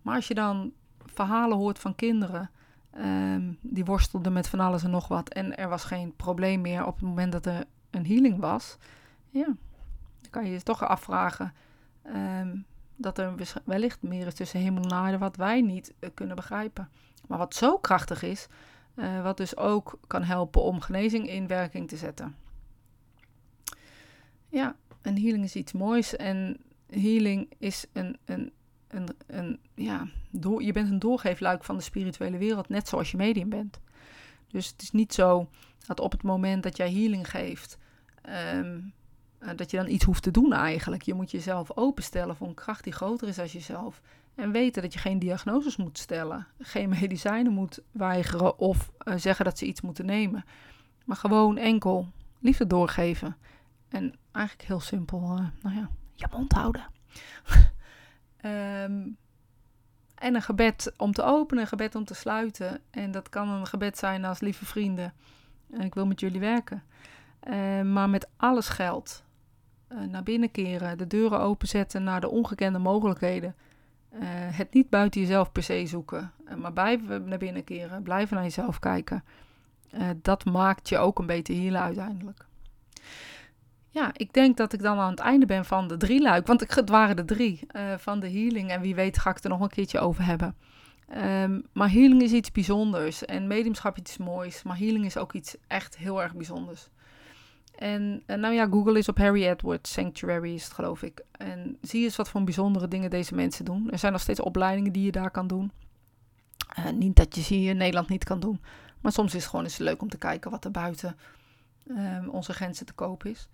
Maar 0.01 0.15
als 0.15 0.27
je 0.27 0.33
dan 0.33 0.71
verhalen 1.05 1.57
hoort 1.57 1.79
van 1.79 1.95
kinderen 1.95 2.49
um, 2.97 3.57
die 3.62 3.86
worstelden 3.86 4.33
met 4.33 4.47
van 4.47 4.60
alles 4.60 4.83
en 4.83 4.89
nog 4.89 5.07
wat. 5.07 5.29
En 5.29 5.57
er 5.57 5.69
was 5.69 5.83
geen 5.83 6.15
probleem 6.15 6.62
meer 6.62 6.86
op 6.86 6.95
het 6.95 7.03
moment 7.03 7.31
dat 7.31 7.45
er 7.45 7.63
een 7.91 8.05
healing 8.05 8.39
was, 8.39 8.77
ja, 9.29 9.45
dan 10.21 10.29
kan 10.29 10.45
je 10.45 10.51
je 10.51 10.63
toch 10.63 10.83
afvragen 10.83 11.53
um, 12.15 12.65
dat 12.95 13.17
er 13.17 13.33
wellicht 13.65 14.01
meer 14.01 14.27
is 14.27 14.33
tussen 14.33 14.60
hemel 14.60 14.83
en 14.83 14.91
aarde 14.91 15.17
wat 15.17 15.36
wij 15.36 15.62
niet 15.62 15.93
uh, 15.99 16.10
kunnen 16.13 16.36
begrijpen. 16.36 16.89
Maar 17.27 17.38
wat 17.38 17.55
zo 17.55 17.77
krachtig 17.77 18.23
is, 18.23 18.47
uh, 18.95 19.23
wat 19.23 19.38
dus 19.38 19.57
ook 19.57 19.99
kan 20.07 20.23
helpen 20.23 20.62
om 20.62 20.81
genezing 20.81 21.29
in 21.29 21.47
werking 21.47 21.88
te 21.88 21.97
zetten. 21.97 22.36
Ja, 24.49 24.75
een 25.01 25.21
healing 25.21 25.43
is 25.43 25.55
iets 25.55 25.71
moois 25.71 26.15
en 26.15 26.57
healing 26.89 27.49
is 27.57 27.86
een, 27.93 28.17
een, 28.25 28.51
een, 28.88 29.10
een 29.27 29.60
ja, 29.73 30.07
door, 30.29 30.63
je 30.63 30.71
bent 30.71 30.89
een 30.89 30.99
doorgeefluik 30.99 31.63
van 31.63 31.77
de 31.77 31.83
spirituele 31.83 32.38
wereld, 32.38 32.69
net 32.69 32.88
zoals 32.88 33.12
je 33.12 33.17
medium 33.17 33.49
bent. 33.49 33.79
Dus 34.47 34.67
het 34.67 34.81
is 34.81 34.91
niet 34.91 35.13
zo 35.13 35.49
dat 35.86 35.99
op 35.99 36.12
het 36.12 36.23
moment 36.23 36.63
dat 36.63 36.77
jij 36.77 36.91
healing 36.91 37.29
geeft, 37.29 37.77
um, 38.55 38.93
dat 39.55 39.71
je 39.71 39.77
dan 39.77 39.89
iets 39.89 40.05
hoeft 40.05 40.23
te 40.23 40.31
doen 40.31 40.53
eigenlijk. 40.53 41.01
Je 41.01 41.13
moet 41.13 41.31
jezelf 41.31 41.77
openstellen 41.77 42.36
voor 42.36 42.47
een 42.47 42.53
kracht 42.53 42.83
die 42.83 42.93
groter 42.93 43.27
is 43.27 43.36
dan 43.36 43.45
jezelf. 43.45 44.01
En 44.36 44.51
weten 44.51 44.81
dat 44.81 44.93
je 44.93 44.99
geen 44.99 45.19
diagnoses 45.19 45.75
moet 45.75 45.97
stellen, 45.97 46.47
geen 46.60 46.89
medicijnen 46.89 47.51
moet 47.51 47.79
weigeren 47.91 48.60
of 48.60 48.91
uh, 49.03 49.13
zeggen 49.17 49.45
dat 49.45 49.57
ze 49.57 49.65
iets 49.65 49.81
moeten 49.81 50.05
nemen. 50.05 50.45
Maar 51.05 51.17
gewoon 51.17 51.57
enkel 51.57 52.07
liefde 52.39 52.67
doorgeven. 52.67 53.36
En 53.89 54.15
eigenlijk 54.32 54.67
heel 54.67 54.80
simpel, 54.80 55.21
uh, 55.21 55.47
nou 55.62 55.76
ja, 55.76 55.89
je 56.13 56.28
mond 56.32 56.52
houden. 56.52 56.86
um, 58.45 59.17
en 60.26 60.36
een 60.36 60.41
gebed 60.41 60.93
om 60.97 61.13
te 61.13 61.23
openen, 61.23 61.63
een 61.63 61.69
gebed 61.69 61.95
om 61.95 62.06
te 62.06 62.13
sluiten. 62.13 62.82
En 62.89 63.12
dat 63.12 63.30
kan 63.30 63.50
een 63.50 63.67
gebed 63.67 63.97
zijn 63.97 64.26
als 64.26 64.39
lieve 64.39 64.65
vrienden. 64.65 65.13
Ik 65.80 65.93
wil 65.93 66.06
met 66.08 66.19
jullie 66.19 66.39
werken. 66.39 66.84
Uh, 67.50 67.82
maar 67.82 68.10
met 68.10 68.30
alles 68.38 68.69
geld. 68.69 69.26
Naar 70.10 70.23
binnen 70.23 70.52
keren, 70.52 70.97
de 70.97 71.08
deuren 71.08 71.39
openzetten 71.39 72.04
naar 72.04 72.21
de 72.21 72.30
ongekende 72.30 72.80
mogelijkheden. 72.80 73.56
Het 74.52 74.73
niet 74.73 74.89
buiten 74.89 75.21
jezelf 75.21 75.52
per 75.52 75.63
se 75.63 75.86
zoeken, 75.86 76.32
maar 76.58 76.73
blijven 76.73 77.28
naar 77.28 77.38
binnen 77.38 77.63
keren, 77.63 78.04
blijven 78.04 78.36
naar 78.36 78.43
jezelf 78.43 78.80
kijken. 78.80 79.23
dat 80.21 80.45
maakt 80.45 80.89
je 80.89 80.97
ook 80.97 81.19
een 81.19 81.26
beter 81.26 81.54
hielen 81.54 81.82
uiteindelijk. 81.82 82.46
Ja, 83.97 84.10
ik 84.13 84.33
denk 84.33 84.57
dat 84.57 84.73
ik 84.73 84.81
dan 84.81 84.97
aan 84.97 85.10
het 85.10 85.19
einde 85.19 85.45
ben 85.45 85.65
van 85.65 85.88
de 85.88 85.97
drie 85.97 86.21
luik. 86.21 86.47
Want 86.47 86.75
het 86.75 86.89
waren 86.89 87.15
de 87.15 87.25
drie 87.25 87.67
van 87.97 88.19
de 88.19 88.31
healing. 88.31 88.69
En 88.69 88.81
wie 88.81 88.95
weet 88.95 89.17
ga 89.17 89.29
ik 89.29 89.43
er 89.43 89.49
nog 89.49 89.62
een 89.62 89.69
keertje 89.69 89.99
over 89.99 90.25
hebben. 90.25 90.55
Um, 91.17 91.65
maar 91.73 91.91
healing 91.91 92.21
is 92.21 92.31
iets 92.31 92.51
bijzonders 92.51 93.25
en 93.25 93.47
mediumschap 93.47 93.97
iets 93.97 94.17
moois. 94.17 94.63
Maar 94.63 94.77
healing 94.77 95.05
is 95.05 95.17
ook 95.17 95.33
iets 95.33 95.55
echt 95.67 95.97
heel 95.97 96.21
erg 96.21 96.36
bijzonders. 96.36 96.89
En, 97.75 98.23
en, 98.25 98.39
nou 98.39 98.53
ja, 98.53 98.67
Google 98.67 98.97
is 98.97 99.10
op 99.10 99.17
Harry 99.17 99.47
Edwards 99.47 99.91
Sanctuary, 99.91 100.53
is 100.53 100.63
het 100.63 100.73
geloof 100.73 101.03
ik. 101.03 101.23
En 101.31 101.77
zie 101.81 102.03
eens 102.03 102.15
wat 102.15 102.29
voor 102.29 102.43
bijzondere 102.43 102.88
dingen 102.88 103.10
deze 103.10 103.36
mensen 103.36 103.65
doen. 103.65 103.91
Er 103.91 103.99
zijn 103.99 104.12
nog 104.12 104.21
steeds 104.21 104.39
opleidingen 104.39 104.91
die 104.91 105.03
je 105.03 105.12
daar 105.12 105.31
kan 105.31 105.47
doen. 105.47 105.71
Uh, 106.79 106.89
niet 106.89 107.15
dat 107.15 107.36
je 107.36 107.41
ze 107.41 107.53
hier 107.53 107.69
in 107.69 107.77
Nederland 107.77 108.10
niet 108.10 108.23
kan 108.23 108.39
doen. 108.39 108.62
Maar 109.01 109.12
soms 109.12 109.33
is 109.33 109.41
het 109.41 109.49
gewoon 109.49 109.65
eens 109.65 109.77
leuk 109.77 110.01
om 110.01 110.10
te 110.10 110.17
kijken 110.17 110.51
wat 110.51 110.65
er 110.65 110.71
buiten 110.71 111.17
um, 111.88 112.29
onze 112.29 112.53
grenzen 112.53 112.86
te 112.86 112.93
koop 112.93 113.25
is. 113.25 113.49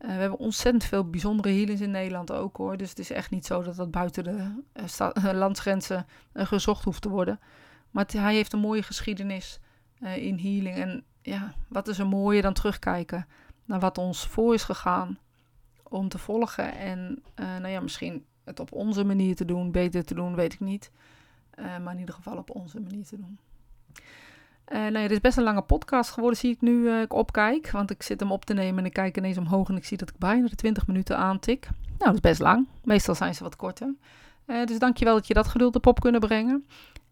Uh, 0.00 0.08
we 0.08 0.20
hebben 0.20 0.38
ontzettend 0.38 0.84
veel 0.84 1.10
bijzondere 1.10 1.54
healings 1.54 1.80
in 1.80 1.90
Nederland 1.90 2.32
ook 2.32 2.56
hoor. 2.56 2.76
Dus 2.76 2.88
het 2.88 2.98
is 2.98 3.10
echt 3.10 3.30
niet 3.30 3.46
zo 3.46 3.62
dat 3.62 3.76
dat 3.76 3.90
buiten 3.90 4.24
de 4.24 4.62
uh, 4.74 5.32
landsgrenzen 5.44 6.06
gezocht 6.34 6.84
hoeft 6.84 7.02
te 7.02 7.08
worden. 7.08 7.40
Maar 7.90 8.06
hij 8.12 8.34
heeft 8.34 8.52
een 8.52 8.58
mooie 8.58 8.82
geschiedenis 8.82 9.60
in 10.00 10.38
healing. 10.38 10.76
En 10.76 11.04
ja, 11.22 11.54
wat 11.68 11.88
is 11.88 11.98
er 11.98 12.06
mooier 12.06 12.42
dan 12.42 12.52
terugkijken 12.52 13.26
naar 13.64 13.80
wat 13.80 13.98
ons 13.98 14.26
voor 14.26 14.54
is 14.54 14.62
gegaan 14.62 15.18
om 15.82 16.08
te 16.08 16.18
volgen. 16.18 16.74
En 16.74 17.22
nou 17.34 17.68
ja, 17.68 17.80
misschien 17.80 18.24
het 18.44 18.60
op 18.60 18.72
onze 18.72 19.04
manier 19.04 19.36
te 19.36 19.44
doen, 19.44 19.70
beter 19.70 20.04
te 20.04 20.14
doen, 20.14 20.34
weet 20.34 20.52
ik 20.52 20.60
niet. 20.60 20.90
maar 21.56 21.92
in 21.92 21.98
ieder 21.98 22.14
geval 22.14 22.36
op 22.36 22.50
onze 22.50 22.80
manier 22.80 23.04
te 23.04 23.16
doen. 23.16 23.38
Uh, 24.72 24.78
nou 24.78 24.98
ja, 24.98 25.08
is 25.08 25.20
best 25.20 25.36
een 25.36 25.42
lange 25.42 25.62
podcast 25.62 26.10
geworden, 26.10 26.38
zie 26.38 26.50
ik 26.50 26.60
nu 26.60 26.72
uh, 26.72 27.00
ik 27.00 27.12
opkijk. 27.12 27.70
Want 27.70 27.90
ik 27.90 28.02
zit 28.02 28.20
hem 28.20 28.32
op 28.32 28.44
te 28.44 28.54
nemen 28.54 28.78
en 28.78 28.84
ik 28.84 28.92
kijk 28.92 29.16
ineens 29.16 29.38
omhoog 29.38 29.68
en 29.68 29.76
ik 29.76 29.84
zie 29.84 29.96
dat 29.96 30.08
ik 30.08 30.18
bijna 30.18 30.48
de 30.48 30.54
20 30.54 30.86
minuten 30.86 31.16
aantik. 31.16 31.68
Nou, 31.86 31.98
dat 31.98 32.14
is 32.14 32.20
best 32.20 32.40
lang. 32.40 32.66
Meestal 32.84 33.14
zijn 33.14 33.34
ze 33.34 33.42
wat 33.42 33.56
korter. 33.56 33.94
Uh, 34.46 34.64
dus 34.64 34.78
dankjewel 34.78 35.14
dat 35.14 35.26
je 35.26 35.34
dat 35.34 35.48
geduld 35.48 35.76
op 35.76 35.86
op 35.86 36.00
kunnen 36.00 36.20
brengen. 36.20 36.66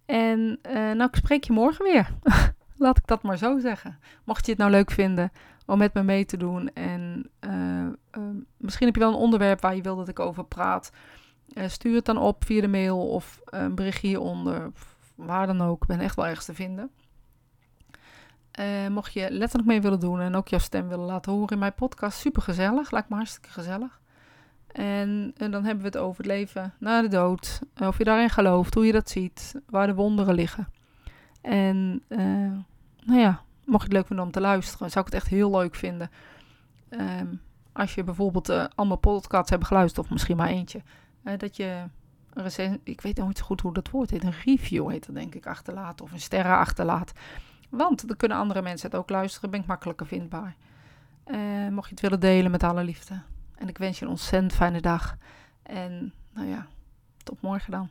En 0.07 0.59
nou, 0.73 1.03
ik 1.03 1.17
spreek 1.17 1.45
je 1.45 1.53
morgen 1.53 1.85
weer. 1.85 2.09
Laat 2.77 2.99
ik 2.99 3.07
dat 3.07 3.23
maar 3.23 3.38
zo 3.38 3.59
zeggen. 3.59 3.99
Mocht 4.25 4.45
je 4.45 4.51
het 4.51 4.61
nou 4.61 4.71
leuk 4.71 4.90
vinden 4.90 5.33
om 5.67 5.79
met 5.79 5.95
me 5.95 6.03
mee 6.03 6.25
te 6.25 6.37
doen. 6.37 6.73
En 6.73 7.31
misschien 8.57 8.87
heb 8.87 8.95
je 8.95 9.01
wel 9.01 9.11
een 9.11 9.19
onderwerp 9.19 9.61
waar 9.61 9.77
je 9.77 9.83
wil 9.83 9.97
dat 9.97 10.09
ik 10.09 10.19
over 10.19 10.45
praat. 10.45 10.93
stuur 11.67 11.95
het 11.95 12.05
dan 12.05 12.19
op 12.19 12.45
via 12.45 12.61
de 12.61 12.69
mail 12.69 13.09
of 13.09 13.40
een 13.45 13.75
berichtje 13.75 14.07
hieronder. 14.07 14.73
Waar 15.14 15.47
dan 15.47 15.62
ook. 15.62 15.83
Ik 15.83 15.88
ben 15.88 16.01
echt 16.01 16.17
wel 16.17 16.27
ergens 16.27 16.47
te 16.47 16.55
vinden. 16.55 16.90
Uh, 18.61 18.88
mocht 18.88 19.12
je 19.12 19.31
letterlijk 19.31 19.69
mee 19.69 19.81
willen 19.81 20.01
doen 20.01 20.21
en 20.21 20.35
ook 20.35 20.49
jouw 20.49 20.59
stem 20.59 20.88
willen 20.88 21.05
laten 21.05 21.33
horen 21.33 21.49
in 21.49 21.59
mijn 21.59 21.75
podcast, 21.75 22.19
super 22.19 22.43
gezellig. 22.43 22.90
Lijkt 22.90 23.09
me 23.09 23.17
hartstikke 23.17 23.51
gezellig. 23.51 24.01
En, 24.67 25.33
en, 25.37 25.51
dan 25.51 25.64
hebben 25.64 25.83
we 25.83 25.88
het 25.88 25.97
over 25.97 26.17
het 26.17 26.27
leven 26.27 26.75
na 26.79 27.03
de 27.03 27.09
dood. 27.09 27.61
Of 27.81 27.99
je 27.99 28.05
daarin 28.05 28.31
gelooft, 28.31 28.75
hoe 28.75 28.87
je 28.87 28.93
dat 28.93 29.11
ziet, 29.11 29.61
waar 29.67 29.87
de 29.87 29.95
wonderen 29.95 30.35
liggen. 30.35 30.69
En 31.40 32.03
nou 33.05 33.21
ja, 33.21 33.43
mocht 33.64 33.83
je 33.83 33.88
het 33.88 33.93
leuk 33.93 34.07
vinden 34.07 34.25
om 34.25 34.31
te 34.31 34.40
luisteren, 34.40 34.90
zou 34.90 35.07
ik 35.07 35.12
het 35.12 35.23
echt 35.23 35.31
heel 35.33 35.51
leuk 35.51 35.75
vinden. 35.75 36.11
Um, 36.90 37.40
als 37.73 37.95
je 37.95 38.05
bijvoorbeeld 38.05 38.51
uh, 38.51 38.64
allemaal 38.75 38.97
podcasts 38.97 39.51
hebt 39.51 39.67
geluisterd, 39.67 40.07
of 40.07 40.12
misschien 40.12 40.37
maar 40.37 40.49
eentje, 40.49 40.83
dat 41.37 41.57
je 41.57 41.85
recent, 42.35 42.81
ik 42.83 43.01
weet 43.01 43.17
nooit 43.17 43.38
zo 43.38 43.45
goed 43.45 43.61
hoe 43.61 43.73
dat 43.73 43.90
woord 43.90 44.11
heet, 44.11 44.25
een 44.25 44.35
review 44.45 44.90
heet 44.90 45.07
dat 45.07 45.14
denk 45.14 45.35
ik, 45.35 45.47
achterlaat. 45.47 46.01
Of 46.01 46.12
een 46.12 46.21
sterren 46.21 46.57
achterlaat. 46.57 47.12
Want 47.70 48.09
dan 48.09 48.16
kunnen 48.16 48.38
andere 48.38 48.62
mensen 48.62 48.90
het 48.90 48.98
ook 48.98 49.11
luisteren, 49.11 49.50
ben 49.50 49.61
ik 49.61 49.66
makkelijker 49.66 50.07
vindbaar. 50.07 50.57
Uh, 51.27 51.68
mocht 51.68 51.88
je 51.88 51.94
het 51.94 52.00
willen 52.00 52.20
delen 52.20 52.50
met 52.50 52.62
alle 52.62 52.85
liefde. 52.85 53.22
En 53.55 53.68
ik 53.68 53.79
wens 53.79 53.98
je 53.98 54.05
een 54.05 54.11
ontzettend 54.11 54.53
fijne 54.53 54.81
dag. 54.81 55.16
En 55.62 56.12
nou 56.33 56.48
ja, 56.48 56.66
tot 57.22 57.42
morgen 57.42 57.70
dan. 57.70 57.88